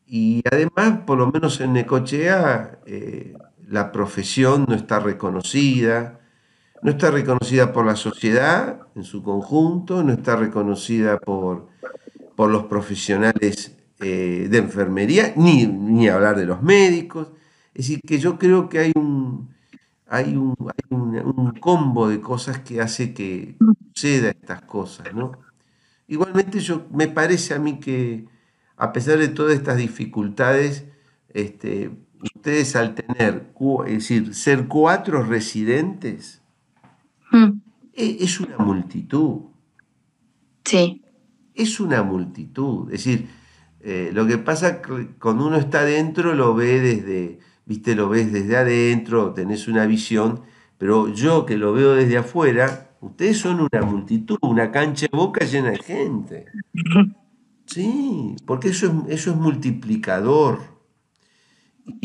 y 0.07 0.43
además, 0.51 1.01
por 1.07 1.19
lo 1.19 1.31
menos 1.31 1.61
en 1.61 1.75
Necochea, 1.75 2.81
eh, 2.87 3.35
la 3.67 3.93
profesión 3.93 4.67
no 4.69 4.75
está 4.75 5.01
reconocida, 5.01 6.21
no 6.85 6.91
está 6.91 7.11
reconocida 7.11 7.73
por 7.73 7.87
la 7.87 7.97
sociedad 7.97 8.89
en 8.95 9.05
su 9.05 9.23
conjunto, 9.23 10.05
no 10.05 10.13
está 10.13 10.37
reconocida 10.37 11.19
por, 11.19 11.69
por 12.37 12.51
los 12.51 12.65
profesionales 12.65 13.75
eh, 14.01 14.49
de 14.51 14.59
enfermería, 14.59 15.33
ni, 15.35 15.67
ni 15.67 16.09
hablar 16.09 16.37
de 16.37 16.45
los 16.45 16.63
médicos. 16.63 17.29
Es 17.73 17.87
decir, 17.87 18.01
que 18.07 18.19
yo 18.19 18.39
creo 18.39 18.69
que 18.69 18.81
hay 18.81 18.93
un, 18.97 19.49
hay 20.07 20.37
un, 20.37 21.55
combo 21.59 22.07
de 22.07 22.21
cosas 22.21 22.59
que 22.59 22.83
hace 22.83 23.15
que 23.15 23.57
suceda 23.95 24.29
estas 24.29 24.61
cosas, 24.61 25.15
¿no? 25.15 25.33
Igualmente 26.07 26.61
yo, 26.61 26.87
me 26.93 27.09
parece 27.09 27.55
a 27.55 27.59
mí 27.59 27.81
que 27.81 28.27
a 28.77 28.93
pesar 28.93 29.17
de 29.17 29.29
todas 29.29 29.55
estas 29.55 29.79
dificultades, 29.79 30.85
este, 31.31 31.93
ustedes 32.23 32.77
al 32.77 32.95
tener, 32.95 33.51
es 33.87 33.93
decir, 33.95 34.35
ser 34.35 34.69
cuatro 34.69 35.23
residentes, 35.23 36.44
mm. 37.35 37.61
e, 37.93 38.17
es 38.21 38.41
una 38.41 38.59
multitud. 38.59 39.41
Sí. 40.65 41.03
Es 41.55 41.81
una 41.81 42.03
multitud. 42.03 42.93
Es 42.93 43.05
decir, 43.05 43.29
eh, 43.81 44.11
lo 44.13 44.27
que 44.27 44.39
pasa 44.39 44.81
cuando 45.21 45.47
uno 45.47 45.57
está 45.57 45.81
adentro 45.81 46.35
lo 46.35 46.55
ve 46.55 46.81
desde, 46.81 47.39
viste, 47.67 47.95
lo 47.95 48.09
ves 48.09 48.33
desde 48.33 48.57
adentro, 48.57 49.35
tenés 49.35 49.69
una 49.69 49.87
visión, 49.87 50.43
pero 50.79 51.09
yo 51.09 51.45
que 51.45 51.57
lo 51.57 51.73
veo 51.73 51.95
desde 51.95 52.17
afuera, 52.17 52.97
ustedes 53.01 53.39
son 53.39 53.61
una 53.61 53.85
multitud, 53.85 54.39
una 54.41 54.71
cancha 54.71 55.07
de 55.11 55.17
boca 55.17 55.45
llena 55.45 55.71
de 55.71 55.79
gente. 55.79 56.47
Sí, 57.67 58.37
porque 58.45 58.69
eso 58.69 58.87
es, 59.09 59.21
eso 59.21 59.31
es 59.31 59.37
multiplicador. 59.39 60.61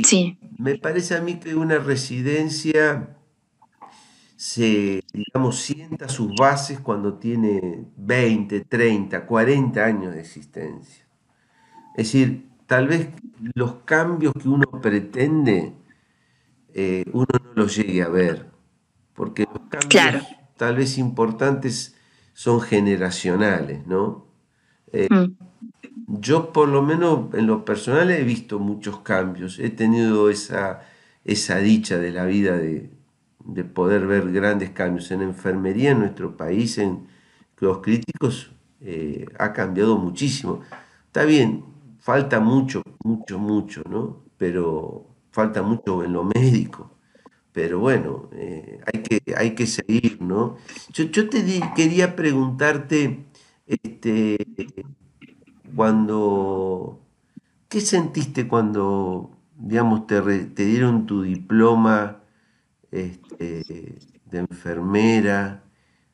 Sí. 0.03 0.39
Me 0.57 0.77
parece 0.77 1.15
a 1.15 1.21
mí 1.21 1.35
que 1.35 1.53
una 1.53 1.79
residencia 1.79 3.18
se, 4.39 5.03
digamos, 5.11 5.57
sienta 5.57 6.07
sus 6.07 6.33
bases 6.33 6.79
cuando 6.79 7.15
tiene 7.15 7.87
20, 7.97 8.61
30, 8.61 9.25
40 9.25 9.83
años 9.83 10.13
de 10.13 10.21
existencia. 10.21 11.05
Es 11.97 12.05
decir, 12.05 12.47
tal 12.65 12.87
vez 12.87 13.09
los 13.53 13.83
cambios 13.83 14.33
que 14.41 14.47
uno 14.47 14.65
pretende, 14.81 15.73
eh, 16.73 17.03
uno 17.11 17.27
no 17.43 17.51
los 17.53 17.75
llegue 17.75 18.01
a 18.01 18.07
ver, 18.07 18.49
porque 19.13 19.43
los 19.43 19.63
cambios 19.67 20.25
tal 20.55 20.77
vez 20.77 20.97
importantes 20.97 21.97
son 22.31 22.61
generacionales, 22.61 23.85
¿no? 23.87 24.25
Eh, 24.93 25.09
mm. 25.09 25.35
Yo 26.21 26.53
por 26.53 26.69
lo 26.69 26.81
menos 26.81 27.33
en 27.33 27.45
lo 27.45 27.65
personal 27.65 28.09
he 28.09 28.23
visto 28.23 28.57
muchos 28.57 29.01
cambios, 29.01 29.59
he 29.59 29.69
tenido 29.69 30.29
esa, 30.29 30.83
esa 31.25 31.57
dicha 31.57 31.97
de 31.97 32.11
la 32.11 32.23
vida 32.23 32.55
de, 32.55 32.97
poder 33.73 34.07
ver 34.07 34.31
grandes 34.31 34.71
cambios. 34.71 35.11
En 35.11 35.21
enfermería 35.21 35.91
en 35.91 35.99
nuestro 35.99 36.35
país, 36.37 36.77
en 36.77 37.07
los 37.59 37.79
críticos, 37.79 38.51
eh, 38.81 39.25
ha 39.37 39.53
cambiado 39.53 39.97
muchísimo. 39.97 40.61
Está 41.07 41.25
bien, 41.25 41.65
falta 41.99 42.39
mucho, 42.39 42.81
mucho, 43.03 43.39
mucho, 43.39 43.81
¿no? 43.89 44.23
Pero 44.37 45.05
falta 45.31 45.61
mucho 45.61 46.03
en 46.03 46.13
lo 46.13 46.23
médico. 46.23 46.91
Pero 47.51 47.79
bueno, 47.79 48.29
eh, 48.33 48.79
hay, 48.85 49.01
que, 49.01 49.35
hay 49.35 49.55
que 49.55 49.65
seguir, 49.67 50.21
¿no? 50.21 50.57
Yo, 50.93 51.05
yo 51.05 51.29
te 51.29 51.43
quería 51.75 52.15
preguntarte, 52.15 53.25
este, 53.65 54.37
cuando, 55.75 56.99
¿qué 57.67 57.81
sentiste 57.81 58.47
cuando, 58.47 59.31
digamos, 59.57 60.07
te, 60.07 60.21
te 60.21 60.65
dieron 60.65 61.05
tu 61.05 61.23
diploma 61.23 62.18
este, 62.91 63.95
de 64.25 64.37
enfermera? 64.37 65.63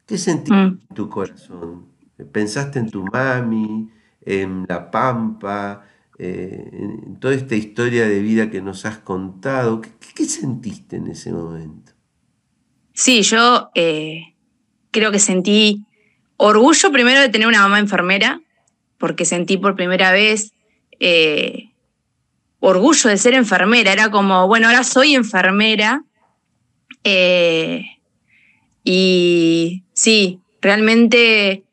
¿Qué 0.06 0.18
sentiste 0.18 0.54
mm. 0.54 0.80
en 0.90 0.96
tu 0.96 1.10
corazón? 1.10 1.86
¿Pensaste 2.32 2.80
en 2.80 2.90
tu 2.90 3.04
mami? 3.04 3.90
en 4.26 4.66
La 4.68 4.92
Pampa, 4.92 5.86
eh, 6.18 6.70
en 6.72 7.20
toda 7.20 7.36
esta 7.36 7.56
historia 7.56 8.08
de 8.08 8.20
vida 8.20 8.50
que 8.50 8.62
nos 8.62 8.86
has 8.86 8.98
contado. 8.98 9.82
¿Qué, 9.82 10.26
sentiste 10.26 10.98
en 10.98 11.08
ese 11.08 11.32
momento? 11.32 11.94
Sí, 12.94 13.22
yo 13.22 13.70
eh, 13.76 14.36
creo 14.92 15.12
que 15.12 15.20
sentí 15.20 15.86
orgullo 16.38 16.92
primero 16.92 17.22
de 17.22 17.30
tener 17.30 17.48
una 17.48 17.62
mamá 17.62 17.80
enfermera, 17.80 18.42
porque 18.98 19.26
sentí 19.26 19.58
por 19.58 19.76
primera 19.76 20.12
vez 20.12 20.54
eh, 21.00 21.72
orgullo 22.60 23.10
de 23.10 23.18
ser 23.18 23.34
enfermera. 23.34 23.94
Era 23.94 24.10
como, 24.10 24.48
bueno, 24.48 24.68
ahora 24.68 24.84
soy 24.84 25.16
enfermera. 25.16 26.04
Y 28.84 29.84
sí, 29.94 30.40
realmente 30.62 31.64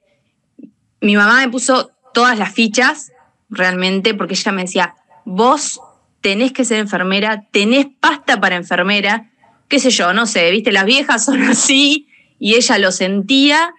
mi 1.01 1.17
mamá 1.17 1.41
me 1.41 1.49
puso 1.49 1.91
todas 2.13 2.39
las 2.39 2.53
fichas, 2.53 3.13
realmente, 3.51 4.15
porque 4.15 4.35
ella 4.35 4.53
me 4.53 4.63
decía, 4.63 4.95
vos 5.25 5.81
tenés 6.21 6.53
que 6.53 6.65
ser 6.65 6.79
enfermera, 6.79 7.47
tenés 7.51 7.87
pasta 8.01 8.41
para 8.41 8.57
enfermera, 8.57 9.31
qué 9.69 9.79
sé 9.79 9.91
yo, 9.91 10.13
no 10.13 10.27
sé, 10.27 10.51
viste, 10.51 10.73
las 10.73 10.85
viejas 10.85 11.25
son 11.25 11.43
así, 11.49 12.09
y 12.39 12.55
ella 12.55 12.79
lo 12.79 12.93
sentía, 12.93 13.75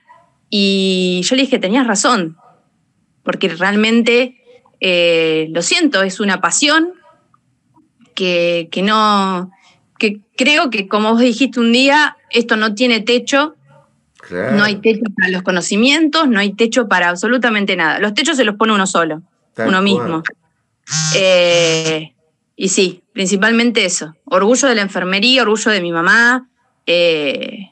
y 0.50 1.22
yo 1.24 1.36
le 1.36 1.44
dije, 1.44 1.60
tenías 1.60 1.88
razón, 1.88 2.38
porque 3.24 3.50
realmente, 3.50 4.38
eh, 4.80 5.48
lo 5.52 5.62
siento, 5.62 6.04
es 6.04 6.20
una 6.20 6.42
pasión 6.42 6.94
que, 8.16 8.68
que 8.72 8.82
no, 8.82 9.52
que 10.04 10.20
creo 10.36 10.70
que 10.70 10.90
como 10.90 11.14
vos 11.14 11.22
dijiste 11.22 11.62
un 11.62 11.72
día, 11.72 12.18
esto 12.30 12.58
no 12.58 12.76
tiene 12.76 13.00
techo, 13.00 13.56
no 14.30 14.66
hay 14.66 14.82
techo 14.82 15.04
para 15.16 15.30
los 15.30 15.44
conocimientos, 15.44 16.28
no 16.28 16.42
hay 16.42 16.52
techo 16.56 16.90
para 16.90 17.08
absolutamente 17.08 17.78
nada. 17.78 18.00
Los 18.00 18.14
techos 18.14 18.36
se 18.36 18.44
los 18.44 18.56
pone 18.56 18.74
uno 18.74 18.86
solo, 18.86 19.22
uno 19.58 19.82
mismo. 19.82 20.22
Eh, 21.16 22.14
y 22.58 22.68
sí, 22.68 23.02
principalmente 23.14 23.86
eso. 23.86 24.14
Orgullo 24.26 24.68
de 24.68 24.76
la 24.76 24.82
enfermería, 24.82 25.44
orgullo 25.44 25.72
de 25.72 25.80
mi 25.80 25.94
mamá. 25.94 26.50
Eh, 26.86 27.72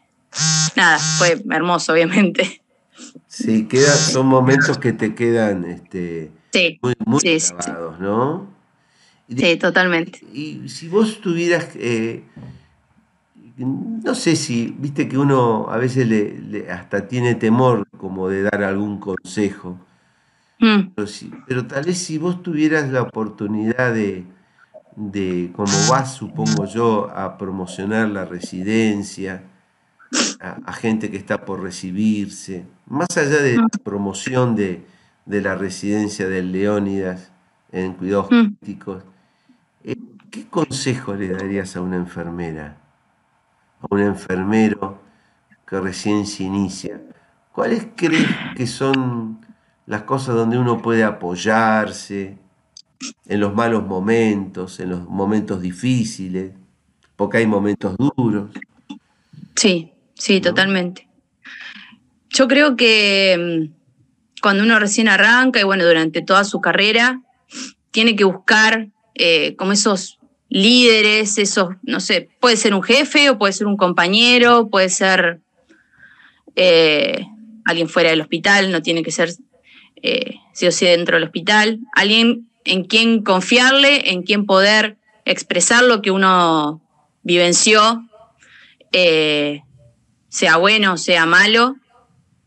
nada, 0.77 0.99
fue 0.99 1.43
hermoso, 1.49 1.91
obviamente. 1.91 2.61
Sí, 3.27 3.67
queda, 3.67 3.91
son 3.91 4.27
momentos 4.27 4.77
que 4.77 4.93
te 4.93 5.15
quedan 5.15 5.65
este, 5.65 6.31
muy, 6.81 6.93
muy 7.05 7.19
grabados, 7.21 7.99
¿no? 7.99 8.47
Sí, 9.35 9.57
totalmente. 9.57 10.19
Y 10.33 10.67
si 10.67 10.87
vos 10.87 11.21
tuvieras 11.21 11.69
eh, 11.75 12.23
no 13.65 14.15
sé 14.15 14.35
si, 14.35 14.75
viste 14.77 15.07
que 15.07 15.17
uno 15.17 15.67
a 15.69 15.77
veces 15.77 16.07
le, 16.07 16.69
hasta 16.71 17.07
tiene 17.07 17.35
temor 17.35 17.87
como 17.97 18.29
de 18.29 18.43
dar 18.43 18.63
algún 18.63 18.99
consejo, 18.99 19.79
mm. 20.59 20.93
pero, 21.47 21.67
tal 21.67 21.83
vez 21.85 21.97
si 21.97 22.17
vos 22.17 22.41
tuvieras 22.41 22.89
la 22.89 23.03
oportunidad 23.03 23.93
de, 23.93 24.25
de, 24.95 25.51
como 25.53 25.73
vas, 25.89 26.15
supongo 26.15 26.65
yo, 26.65 27.09
a 27.15 27.37
promocionar 27.37 28.09
la 28.09 28.25
residencia, 28.25 29.43
a, 30.39 30.73
gente 30.73 31.09
que 31.09 31.17
está 31.17 31.45
por 31.45 31.61
recibirse, 31.61 32.65
más 32.87 33.15
allá 33.17 33.41
de 33.41 33.57
la 33.57 33.63
mm. 33.63 33.83
promoción 33.83 34.55
de, 34.55 34.83
la 35.25 35.55
residencia 35.55 36.27
del 36.27 36.51
Leónidas 36.51 37.31
en 37.71 37.93
cuidados 37.93 38.27
mm. 38.31 38.55
críticos, 38.59 39.03
¿qué 40.31 40.47
consejo 40.47 41.13
le 41.13 41.29
darías 41.29 41.75
a 41.75 41.81
una 41.81 41.97
enfermera? 41.97 42.81
a 43.81 43.87
un 43.89 43.99
enfermero 43.99 45.01
que 45.67 45.79
recién 45.79 46.25
se 46.25 46.43
inicia, 46.43 47.01
¿cuáles 47.51 47.87
crees 47.95 48.27
que 48.55 48.67
son 48.67 49.45
las 49.85 50.03
cosas 50.03 50.35
donde 50.35 50.57
uno 50.57 50.81
puede 50.81 51.03
apoyarse 51.03 52.37
en 53.25 53.39
los 53.39 53.53
malos 53.53 53.85
momentos, 53.85 54.79
en 54.79 54.89
los 54.89 55.07
momentos 55.07 55.61
difíciles? 55.61 56.51
Porque 57.15 57.39
hay 57.39 57.47
momentos 57.47 57.95
duros. 57.97 58.51
Sí, 59.55 59.91
sí, 60.13 60.41
totalmente. 60.41 61.07
Yo 62.29 62.47
creo 62.47 62.75
que 62.75 63.69
mm, 63.69 64.41
cuando 64.41 64.63
uno 64.63 64.79
recién 64.79 65.07
arranca 65.07 65.59
y 65.59 65.63
bueno, 65.63 65.85
durante 65.85 66.21
toda 66.21 66.43
su 66.43 66.61
carrera, 66.61 67.21
tiene 67.91 68.15
que 68.15 68.23
buscar 68.23 68.89
eh, 69.15 69.55
como 69.55 69.73
esos 69.73 70.20
líderes, 70.51 71.37
esos, 71.37 71.69
no 71.81 72.01
sé, 72.01 72.29
puede 72.41 72.57
ser 72.57 72.73
un 72.73 72.83
jefe 72.83 73.29
o 73.29 73.37
puede 73.37 73.53
ser 73.53 73.67
un 73.67 73.77
compañero, 73.77 74.67
puede 74.67 74.89
ser 74.89 75.39
eh, 76.57 77.25
alguien 77.63 77.87
fuera 77.87 78.09
del 78.09 78.19
hospital, 78.19 78.69
no 78.69 78.81
tiene 78.81 79.01
que 79.01 79.11
ser 79.11 79.33
eh, 80.01 80.35
sí 80.51 80.67
o 80.67 80.71
sí 80.73 80.85
dentro 80.85 81.15
del 81.15 81.23
hospital, 81.23 81.79
alguien 81.95 82.49
en 82.65 82.83
quien 82.83 83.23
confiarle, 83.23 84.11
en 84.11 84.23
quien 84.23 84.45
poder 84.45 84.97
expresar 85.23 85.83
lo 85.83 86.01
que 86.01 86.11
uno 86.11 86.81
vivenció, 87.23 88.05
eh, 88.91 89.61
sea 90.27 90.57
bueno, 90.57 90.97
sea 90.97 91.25
malo, 91.25 91.77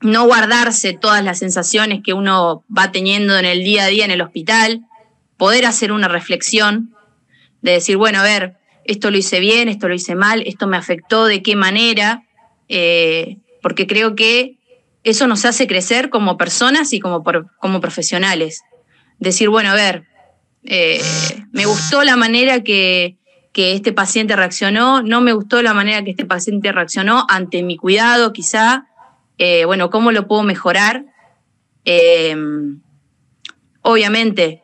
no 0.03 0.27
guardarse 0.27 0.93
todas 0.93 1.25
las 1.25 1.38
sensaciones 1.38 2.03
que 2.05 2.12
uno 2.12 2.64
va 2.77 2.93
teniendo 2.93 3.38
en 3.38 3.47
el 3.47 3.64
día 3.64 3.85
a 3.85 3.88
día 3.88 4.05
en 4.05 4.11
el 4.11 4.21
hospital, 4.21 4.83
poder 5.38 5.64
hacer 5.64 5.90
una 5.90 6.09
reflexión 6.09 6.93
de 7.64 7.72
decir, 7.72 7.96
bueno, 7.96 8.20
a 8.20 8.22
ver, 8.22 8.59
esto 8.85 9.11
lo 9.11 9.16
hice 9.16 9.40
bien, 9.40 9.68
esto 9.68 9.88
lo 9.88 9.94
hice 9.94 10.14
mal, 10.14 10.42
esto 10.46 10.66
me 10.66 10.77
afectó, 10.77 11.24
de 11.24 11.42
qué 11.42 11.57
manera, 11.57 12.22
eh, 12.68 13.38
porque 13.62 13.87
creo 13.87 14.14
que 14.14 14.59
eso 15.03 15.27
nos 15.27 15.46
hace 15.46 15.66
crecer 15.66 16.11
como 16.11 16.37
personas 16.37 16.92
y 16.92 17.00
como, 17.00 17.24
como 17.59 17.81
profesionales. 17.81 18.61
Decir, 19.18 19.48
bueno, 19.48 19.70
a 19.70 19.74
ver, 19.74 20.05
eh, 20.64 21.00
me 21.53 21.64
gustó 21.64 22.05
la 22.05 22.16
manera 22.16 22.62
que, 22.62 23.16
este 23.55 23.92
paciente 23.94 24.37
reaccionó, 24.37 25.03
no 25.03 25.22
me 25.22 25.33
gustó 25.33 25.62
la 25.62 25.72
manera 25.72 26.05
que 26.05 26.11
este 26.11 26.27
paciente 26.27 26.70
reaccionó 26.70 27.24
ante 27.31 27.62
mi 27.62 27.79
cuidado, 27.79 28.35
quizá, 28.35 28.88
eh, 29.38 29.64
bueno, 29.64 29.88
¿cómo 29.88 30.12
lo 30.12 30.29
puedo 30.29 30.42
mejorar? 30.42 31.07
obviamente, 33.83 34.62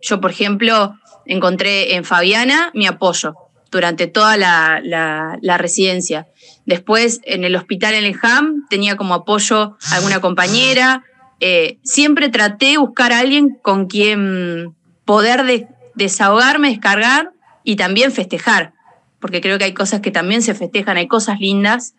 yo, 0.00 0.20
por 0.20 0.30
ejemplo, 0.30 0.96
encontré 1.26 1.94
en 1.94 2.04
Fabiana 2.04 2.70
mi 2.74 2.86
apoyo 2.86 3.34
durante 3.72 4.06
toda 4.06 4.36
la, 4.36 5.56
residencia. 5.58 6.28
Después, 6.66 7.20
en 7.24 7.42
el 7.42 7.56
hospital 7.56 7.94
en 7.94 8.04
el 8.04 8.16
HAM, 8.22 8.66
tenía 8.68 8.96
como 8.96 9.14
apoyo 9.14 9.76
alguna 9.90 10.20
compañera. 10.20 11.02
Eh, 11.40 11.78
siempre 11.82 12.28
traté 12.28 12.66
de 12.66 12.78
buscar 12.78 13.12
a 13.12 13.18
alguien 13.18 13.58
con 13.62 13.86
quien 13.86 14.74
poder 15.04 15.66
desahogarme, 15.94 16.68
descargar 16.68 17.32
y 17.64 17.76
también 17.76 18.12
festejar, 18.12 18.74
porque 19.18 19.40
creo 19.40 19.58
que 19.58 19.64
hay 19.64 19.74
cosas 19.74 20.00
que 20.00 20.10
también 20.10 20.42
se 20.42 20.54
festejan, 20.54 20.98
hay 20.98 21.08
cosas 21.08 21.40
lindas. 21.40 21.94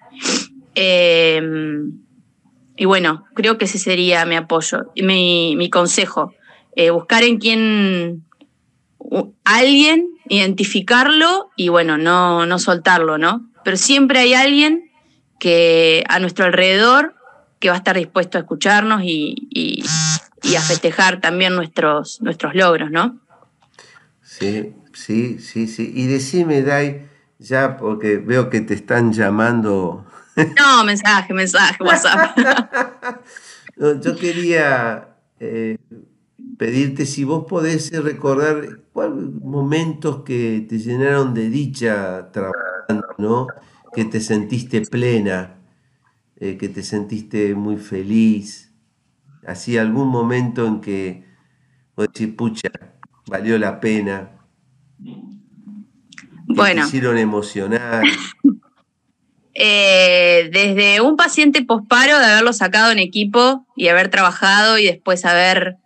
Em, 0.76 2.00
y 2.78 2.86
bueno, 2.86 3.26
creo 3.34 3.58
que 3.58 3.66
ese 3.66 3.80
sería 3.80 4.26
mi 4.26 4.36
apoyo, 4.36 4.92
mi, 4.96 5.56
mi 5.58 5.70
consejo. 5.70 6.34
Eh, 6.76 6.90
buscar 6.90 7.24
en 7.24 7.38
quien 7.38 8.24
alguien, 9.44 10.08
identificarlo 10.28 11.52
y 11.56 11.70
bueno, 11.70 11.98
no, 11.98 12.46
no 12.46 12.60
soltarlo, 12.60 13.18
¿no? 13.18 13.50
Pero 13.64 13.78
siempre 13.78 14.20
hay 14.20 14.34
alguien 14.34 14.92
que 15.40 16.04
a 16.10 16.20
nuestro 16.20 16.46
alrededor 16.46 17.16
que 17.60 17.70
va 17.70 17.76
a 17.76 17.78
estar 17.78 17.96
dispuesto 17.96 18.38
a 18.38 18.42
escucharnos 18.42 19.02
y, 19.04 19.84
a 20.56 20.62
festejar 20.62 21.22
también 21.22 21.56
nuestros, 21.56 22.22
nuestros 22.22 22.54
logros, 22.56 22.92
¿no? 22.92 23.20
Sí, 24.22 24.74
sí, 24.94 25.40
sí, 25.40 25.68
sí. 25.68 25.92
Y 25.96 26.08
decime, 26.08 26.62
Dai, 26.62 27.08
ya 27.40 27.78
porque 27.78 28.18
veo 28.18 28.50
que 28.50 28.62
te 28.62 28.74
están 28.74 29.14
llamando. 29.14 30.06
No, 30.60 30.84
mensaje, 30.84 31.32
mensaje, 31.32 31.84
WhatsApp. 31.84 32.36
yo 34.02 34.16
quería 34.16 35.10
eh, 35.40 35.78
pedirte 36.58 37.06
si 37.06 37.24
vos 37.24 37.46
podés 37.48 37.92
recordar 38.04 38.80
momentos 38.94 40.24
que 40.24 40.66
te 40.68 40.78
llenaron 40.78 41.34
de 41.34 41.50
dicha 41.50 42.32
trabajando, 42.32 43.08
¿no? 43.18 43.48
Que 43.94 44.06
te 44.06 44.20
sentiste 44.20 44.82
plena, 44.82 45.60
eh, 46.38 46.58
que 46.58 46.70
te 46.70 46.84
sentiste 46.84 47.56
muy 47.56 47.78
feliz. 47.78 48.74
Así 49.46 49.78
algún 49.78 50.08
momento 50.10 50.66
en 50.66 50.82
que 50.82 51.26
vos 51.96 52.08
decís, 52.08 52.34
pucha, 52.36 52.70
valió 53.28 53.58
la 53.58 53.80
pena. 53.80 54.32
bueno. 56.48 56.82
Te 56.82 56.88
hicieron 56.88 57.18
emocionar. 57.18 58.04
Eh, 59.56 60.50
desde 60.52 61.00
un 61.02 61.16
paciente 61.16 61.64
posparo, 61.64 62.18
de 62.18 62.26
haberlo 62.26 62.54
sacado 62.54 62.92
en 62.92 62.98
equipo 62.98 63.68
y 63.76 63.88
haber 63.90 64.10
trabajado 64.10 64.80
y 64.80 64.86
después 64.86 65.26
haber 65.26 65.78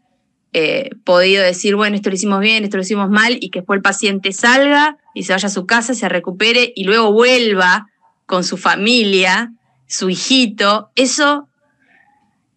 eh, 0.54 0.90
podido 1.04 1.44
decir, 1.44 1.76
bueno, 1.76 1.96
esto 1.96 2.10
lo 2.10 2.16
hicimos 2.16 2.40
bien, 2.40 2.64
esto 2.64 2.78
lo 2.78 2.84
hicimos 2.84 3.10
mal, 3.10 3.38
y 3.40 3.50
que 3.50 3.60
después 3.60 3.78
el 3.78 3.82
paciente 3.82 4.32
salga 4.32 4.98
y 5.14 5.24
se 5.24 5.34
vaya 5.34 5.48
a 5.48 5.52
su 5.52 5.66
casa, 5.66 5.94
se 5.94 6.10
recupere 6.10 6.74
y 6.76 6.86
luego 6.86 7.12
vuelva 7.12 7.88
con 8.26 8.44
su 8.44 8.58
familia, 8.58 9.54
su 9.88 10.10
hijito, 10.10 10.90
eso 10.96 11.48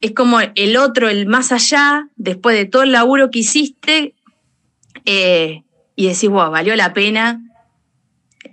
es 0.00 0.12
como 0.12 0.40
el 0.40 0.76
otro, 0.76 1.08
el 1.08 1.26
más 1.26 1.52
allá, 1.52 2.08
después 2.16 2.56
de 2.56 2.64
todo 2.64 2.82
el 2.82 2.92
laburo 2.92 3.30
que 3.30 3.40
hiciste, 3.40 4.14
eh, 5.04 5.62
y 5.94 6.06
decís, 6.06 6.30
wow, 6.30 6.50
valió 6.50 6.74
la 6.76 6.94
pena, 6.94 7.42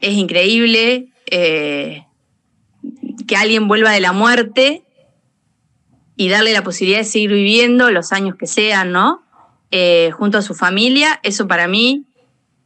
es 0.01 0.13
increíble 0.13 1.07
eh, 1.27 2.05
que 3.27 3.35
alguien 3.35 3.67
vuelva 3.67 3.91
de 3.91 4.01
la 4.01 4.11
muerte 4.11 4.83
y 6.15 6.29
darle 6.29 6.51
la 6.51 6.63
posibilidad 6.63 6.99
de 6.99 7.05
seguir 7.05 7.31
viviendo 7.31 7.91
los 7.91 8.11
años 8.11 8.35
que 8.35 8.47
sean, 8.47 8.91
¿no? 8.91 9.23
Eh, 9.71 10.11
junto 10.11 10.37
a 10.37 10.41
su 10.41 10.55
familia, 10.55 11.19
eso 11.23 11.47
para 11.47 11.67
mí 11.67 12.05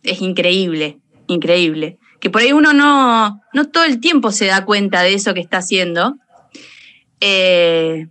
es 0.03 0.21
increíble, 0.21 0.99
increíble. 1.27 1.97
Que 2.19 2.29
por 2.29 2.41
ahí 2.41 2.53
uno 2.53 2.73
no, 2.73 3.41
no 3.53 3.69
todo 3.69 3.83
el 3.85 3.99
tiempo 3.99 4.31
se 4.31 4.45
da 4.45 4.65
cuenta 4.65 5.01
de 5.01 5.15
eso 5.15 5.33
que 5.33 5.39
está 5.39 5.57
haciendo. 5.57 6.17
Eh, 7.19 8.07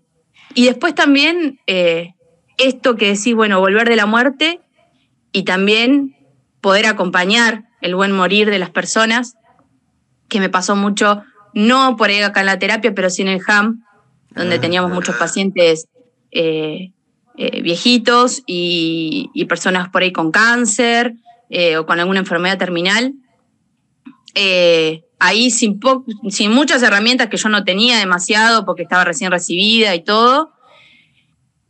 y 0.54 0.64
después 0.64 0.94
también 0.94 1.60
eh, 1.66 2.14
esto 2.58 2.96
que 2.96 3.14
decís, 3.14 3.34
bueno, 3.34 3.60
volver 3.60 3.88
de 3.88 3.96
la 3.96 4.06
muerte 4.06 4.60
y 5.32 5.44
también 5.44 6.16
poder 6.60 6.86
acompañar 6.86 7.64
el 7.80 7.94
buen 7.94 8.12
morir 8.12 8.50
de 8.50 8.58
las 8.58 8.70
personas, 8.70 9.36
que 10.28 10.40
me 10.40 10.48
pasó 10.48 10.76
mucho, 10.76 11.22
no 11.54 11.96
por 11.96 12.10
ahí 12.10 12.20
acá 12.20 12.40
en 12.40 12.46
la 12.46 12.58
terapia, 12.58 12.94
pero 12.94 13.10
sí 13.10 13.22
en 13.22 13.28
el 13.28 13.40
HAM, 13.46 13.84
donde 14.30 14.56
ah. 14.56 14.60
teníamos 14.60 14.92
muchos 14.92 15.16
pacientes 15.16 15.88
eh, 16.30 16.92
viejitos 17.62 18.42
y, 18.46 19.30
personas 19.48 19.88
por 19.88 20.02
ahí 20.02 20.12
con 20.12 20.30
cáncer 20.30 21.14
eh, 21.48 21.76
o 21.78 21.86
con 21.86 21.98
alguna 21.98 22.20
enfermedad 22.20 22.58
terminal. 22.58 23.14
Eh, 24.34 25.04
ahí 25.18 25.50
sin, 25.50 25.80
sin 26.28 26.52
muchas 26.52 26.82
herramientas 26.82 27.28
que 27.28 27.36
yo 27.36 27.48
no 27.48 27.64
tenía 27.64 27.98
demasiado 27.98 28.64
porque 28.64 28.82
estaba 28.82 29.04
recién 29.04 29.30
recibida 29.30 29.94
y 29.94 30.04
todo, 30.04 30.52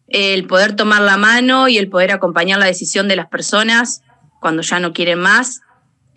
el 0.08 0.46
poder 0.46 0.74
tomar 0.74 1.02
la 1.02 1.16
mano 1.16 1.68
y 1.68 1.78
el 1.78 1.88
poder 1.88 2.10
acompañar 2.12 2.58
la 2.58 2.66
decisión 2.66 3.06
de 3.08 3.16
las 3.16 3.28
personas 3.28 4.02
cuando 4.40 4.62
ya 4.62 4.80
no 4.80 4.92
quieren 4.92 5.20
más, 5.20 5.60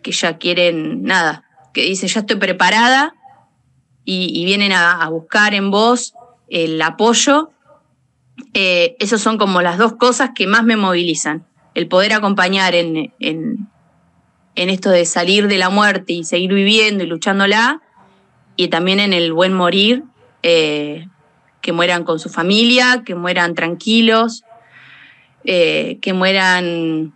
que 0.02 0.12
ya 0.12 0.38
quieren 0.38 1.04
nada, 1.04 1.44
que 1.74 1.84
dicen 1.84 2.10
ya 2.10 2.22
estoy 2.22 2.38
preparada 2.38 3.14
y, 4.06 4.44
vienen 4.46 4.74
a, 4.74 5.08
buscar 5.10 5.54
en 5.54 5.72
vos 5.72 6.14
el 6.50 6.82
apoyo 6.82 7.52
eh, 8.54 8.96
esas 9.00 9.22
son 9.22 9.38
como 9.38 9.62
las 9.62 9.78
dos 9.78 9.94
cosas 9.94 10.32
que 10.36 10.48
más 10.48 10.64
me 10.64 10.76
movilizan. 10.76 11.46
El 11.74 11.88
poder 11.88 12.14
acompañar 12.14 12.76
en, 12.76 13.12
en, 13.20 13.68
esto 14.56 14.90
de 14.90 15.06
salir 15.06 15.48
de 15.48 15.58
la 15.58 15.70
muerte 15.70 16.14
y 16.14 16.24
seguir 16.24 16.54
viviendo 16.54 17.04
y 17.04 17.08
luchándola, 17.08 17.82
y 18.56 18.68
también 18.68 19.00
en 19.00 19.14
el 19.14 19.34
buen 19.34 19.54
morir, 19.54 20.04
eh, 20.44 21.08
que 21.62 21.72
mueran 21.72 22.04
con 22.04 22.20
su 22.20 22.30
familia, 22.30 23.04
que 23.06 23.16
mueran 23.16 23.56
tranquilos, 23.56 24.44
eh, 25.46 25.98
que 26.02 26.14
mueran 26.14 27.14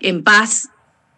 en 0.00 0.24
paz, 0.24 0.68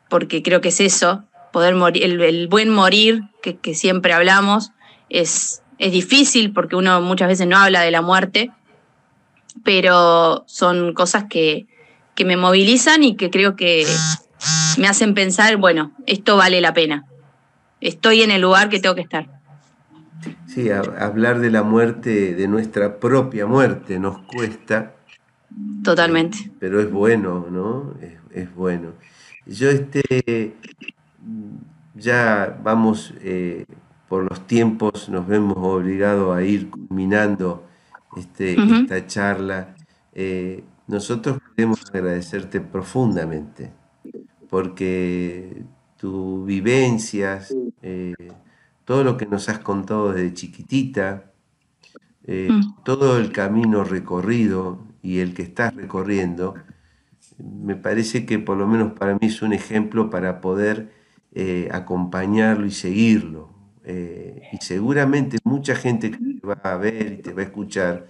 porque 0.09 0.43
creo 0.43 0.61
que 0.61 0.69
es 0.69 0.81
eso, 0.81 1.25
poder 1.53 1.75
morir, 1.75 2.05
el, 2.05 2.47
buen 2.47 2.69
morir 2.69 3.23
que, 3.43 3.57
que, 3.57 3.75
siempre 3.75 4.13
hablamos, 4.13 4.71
es, 5.09 5.63
es 5.79 5.91
difícil 5.91 6.53
porque 6.53 6.77
uno 6.77 7.01
muchas 7.01 7.29
veces 7.29 7.49
no 7.49 7.57
habla 7.57 7.81
de 7.81 7.91
la 7.91 8.03
muerte 8.03 8.53
pero 9.63 10.45
son 10.47 10.95
cosas 10.95 11.25
que, 11.29 11.67
me 12.25 12.37
movilizan 12.37 13.03
y 13.03 13.17
que 13.17 13.31
creo 13.31 13.57
que 13.57 13.85
me 14.79 14.87
hacen 14.87 15.15
pensar, 15.15 15.57
bueno, 15.57 15.93
esto 16.07 16.37
vale 16.37 16.61
la 16.61 16.73
pena. 16.73 17.07
Estoy 17.81 18.23
en 18.23 18.31
el 18.31 18.41
lugar 18.41 18.69
que 18.69 18.81
tengo 18.81 18.95
que 18.95 19.03
estar. 19.03 19.29
Sí, 20.47 20.71
hablar 20.71 21.41
de 21.41 21.51
la 21.51 21.63
muerte, 21.63 22.35
de 22.35 22.49
nuestra 22.49 22.99
propia 22.99 23.47
muerte, 23.47 23.99
nos 23.99 24.19
cuesta. 24.23 24.95
Totalmente. 25.83 26.39
Eh, 26.39 26.51
pero 26.59 26.81
es 26.81 26.91
bueno, 26.91 27.47
¿no? 27.51 27.95
Es, 28.33 28.55
bueno. 28.55 28.93
Yo 29.47 29.69
este, 29.69 30.55
ya 31.95 32.59
vamos, 32.63 33.13
eh, 33.21 33.67
por 34.09 34.23
los 34.29 34.47
tiempos, 34.47 35.09
nos 35.09 35.27
vemos 35.27 35.57
obligados 35.59 36.37
a 36.37 36.43
ir 36.43 36.71
culminando 36.71 37.65
este, 38.17 38.55
esta 38.55 39.07
charla. 39.07 39.75
Eh, 40.13 40.65
nosotros 40.87 41.39
queremos 41.57 41.81
agradecerte 41.93 42.61
profundamente 42.61 43.73
porque 44.49 45.65
tus 45.97 46.47
vivencias, 46.47 47.55
eh, 47.83 48.15
todo 48.85 49.03
lo 49.03 49.17
que 49.17 49.27
nos 49.27 49.49
has 49.49 49.61
contado 49.61 50.13
desde 50.13 50.35
chiquitita, 50.35 51.33
eh, 52.25 52.49
mm. 52.51 52.85
todo 52.85 53.19
el 53.19 53.33
camino 53.33 53.85
recorrido 53.85 54.87
y 55.03 55.19
el 55.19 55.35
que 55.35 55.43
estás 55.43 55.75
recorriendo, 55.75 56.55
me 57.39 57.75
parece 57.75 58.27
que 58.27 58.39
por 58.39 58.57
lo 58.57 58.67
menos 58.67 58.93
para 58.93 59.15
mí 59.15 59.27
es 59.27 59.43
un 59.43 59.53
ejemplo 59.53 60.11
para 60.11 60.41
poder 60.41 60.93
acompañarlo 61.73 62.65
y 62.65 62.71
seguirlo. 62.71 63.53
y 63.85 64.57
seguramente 64.61 65.39
mucha 65.43 65.75
gente 65.75 66.13
que 66.13 66.34
va 66.45 66.61
a 66.63 66.77
ver 66.77 67.13
y 67.13 67.23
te 67.23 67.33
va 67.33 67.43
a 67.43 67.45
escuchar, 67.45 68.07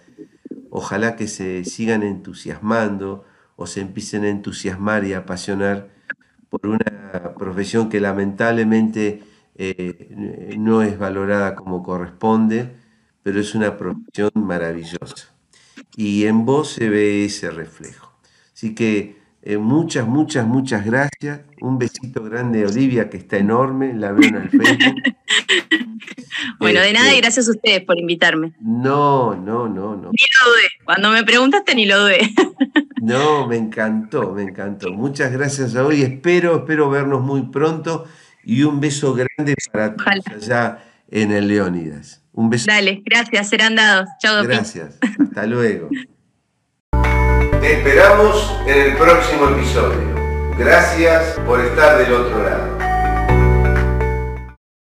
ojalá 0.70 1.16
que 1.16 1.28
se 1.28 1.64
sigan 1.64 2.02
entusiasmando 2.02 3.24
o 3.56 3.66
se 3.66 3.80
empiecen 3.80 4.24
a 4.24 4.28
entusiasmar 4.28 5.04
y 5.04 5.14
apasionar 5.14 5.90
por 6.50 6.66
una 6.66 7.34
profesión 7.38 7.88
que 7.88 8.00
lamentablemente 8.00 9.22
eh, 9.56 10.54
no 10.58 10.82
es 10.82 10.98
valorada 10.98 11.54
como 11.54 11.82
corresponde, 11.82 12.76
pero 13.22 13.40
es 13.40 13.54
una 13.54 13.76
profesión 13.76 14.30
maravillosa. 14.34 15.34
Y 15.96 16.26
en 16.26 16.44
vos 16.44 16.72
se 16.72 16.88
ve 16.88 17.24
ese 17.24 17.50
reflejo. 17.50 18.12
Así 18.52 18.74
que 18.74 19.23
eh, 19.46 19.58
muchas, 19.58 20.08
muchas, 20.08 20.46
muchas 20.46 20.86
gracias. 20.86 21.40
Un 21.60 21.78
besito 21.78 22.24
grande 22.24 22.64
a 22.64 22.66
Olivia, 22.66 23.10
que 23.10 23.18
está 23.18 23.36
enorme, 23.36 23.92
la 23.92 24.12
veo 24.12 24.26
en 24.26 24.36
el 24.36 24.48
Facebook. 24.48 25.02
bueno, 26.58 26.80
de 26.80 26.94
nada 26.94 27.08
y 27.08 27.16
este, 27.16 27.20
gracias 27.20 27.48
a 27.48 27.50
ustedes 27.50 27.84
por 27.84 27.98
invitarme. 27.98 28.54
No, 28.58 29.34
no, 29.34 29.68
no, 29.68 29.96
no. 29.96 30.10
Ni 30.12 30.26
lo 30.40 30.50
dudé. 30.50 30.68
Cuando 30.86 31.10
me 31.10 31.24
preguntaste, 31.24 31.74
ni 31.74 31.84
lo 31.84 32.00
dudé. 32.00 32.20
no, 33.02 33.46
me 33.46 33.58
encantó, 33.58 34.32
me 34.32 34.44
encantó. 34.44 34.94
Muchas 34.94 35.30
gracias 35.30 35.76
a 35.76 35.84
hoy. 35.84 36.00
Espero, 36.00 36.56
espero 36.56 36.88
vernos 36.88 37.20
muy 37.20 37.42
pronto 37.42 38.06
y 38.44 38.62
un 38.62 38.80
beso 38.80 39.12
grande 39.12 39.56
para 39.70 39.94
todos 39.94 40.26
allá 40.26 40.78
en 41.10 41.32
el 41.32 41.48
Leónidas. 41.48 42.22
Un 42.32 42.48
beso. 42.48 42.64
Dale, 42.66 43.02
gracias, 43.04 43.50
serán 43.50 43.74
dados. 43.74 44.08
Chao, 44.20 44.42
Gracias, 44.42 44.98
hasta 45.18 45.46
luego. 45.46 45.90
Te 47.60 47.72
esperamos 47.74 48.60
en 48.66 48.80
el 48.80 48.96
próximo 48.96 49.48
episodio. 49.50 50.14
Gracias 50.58 51.38
por 51.46 51.60
estar 51.60 51.98
del 51.98 52.12
otro 52.12 52.42
lado. 52.42 52.93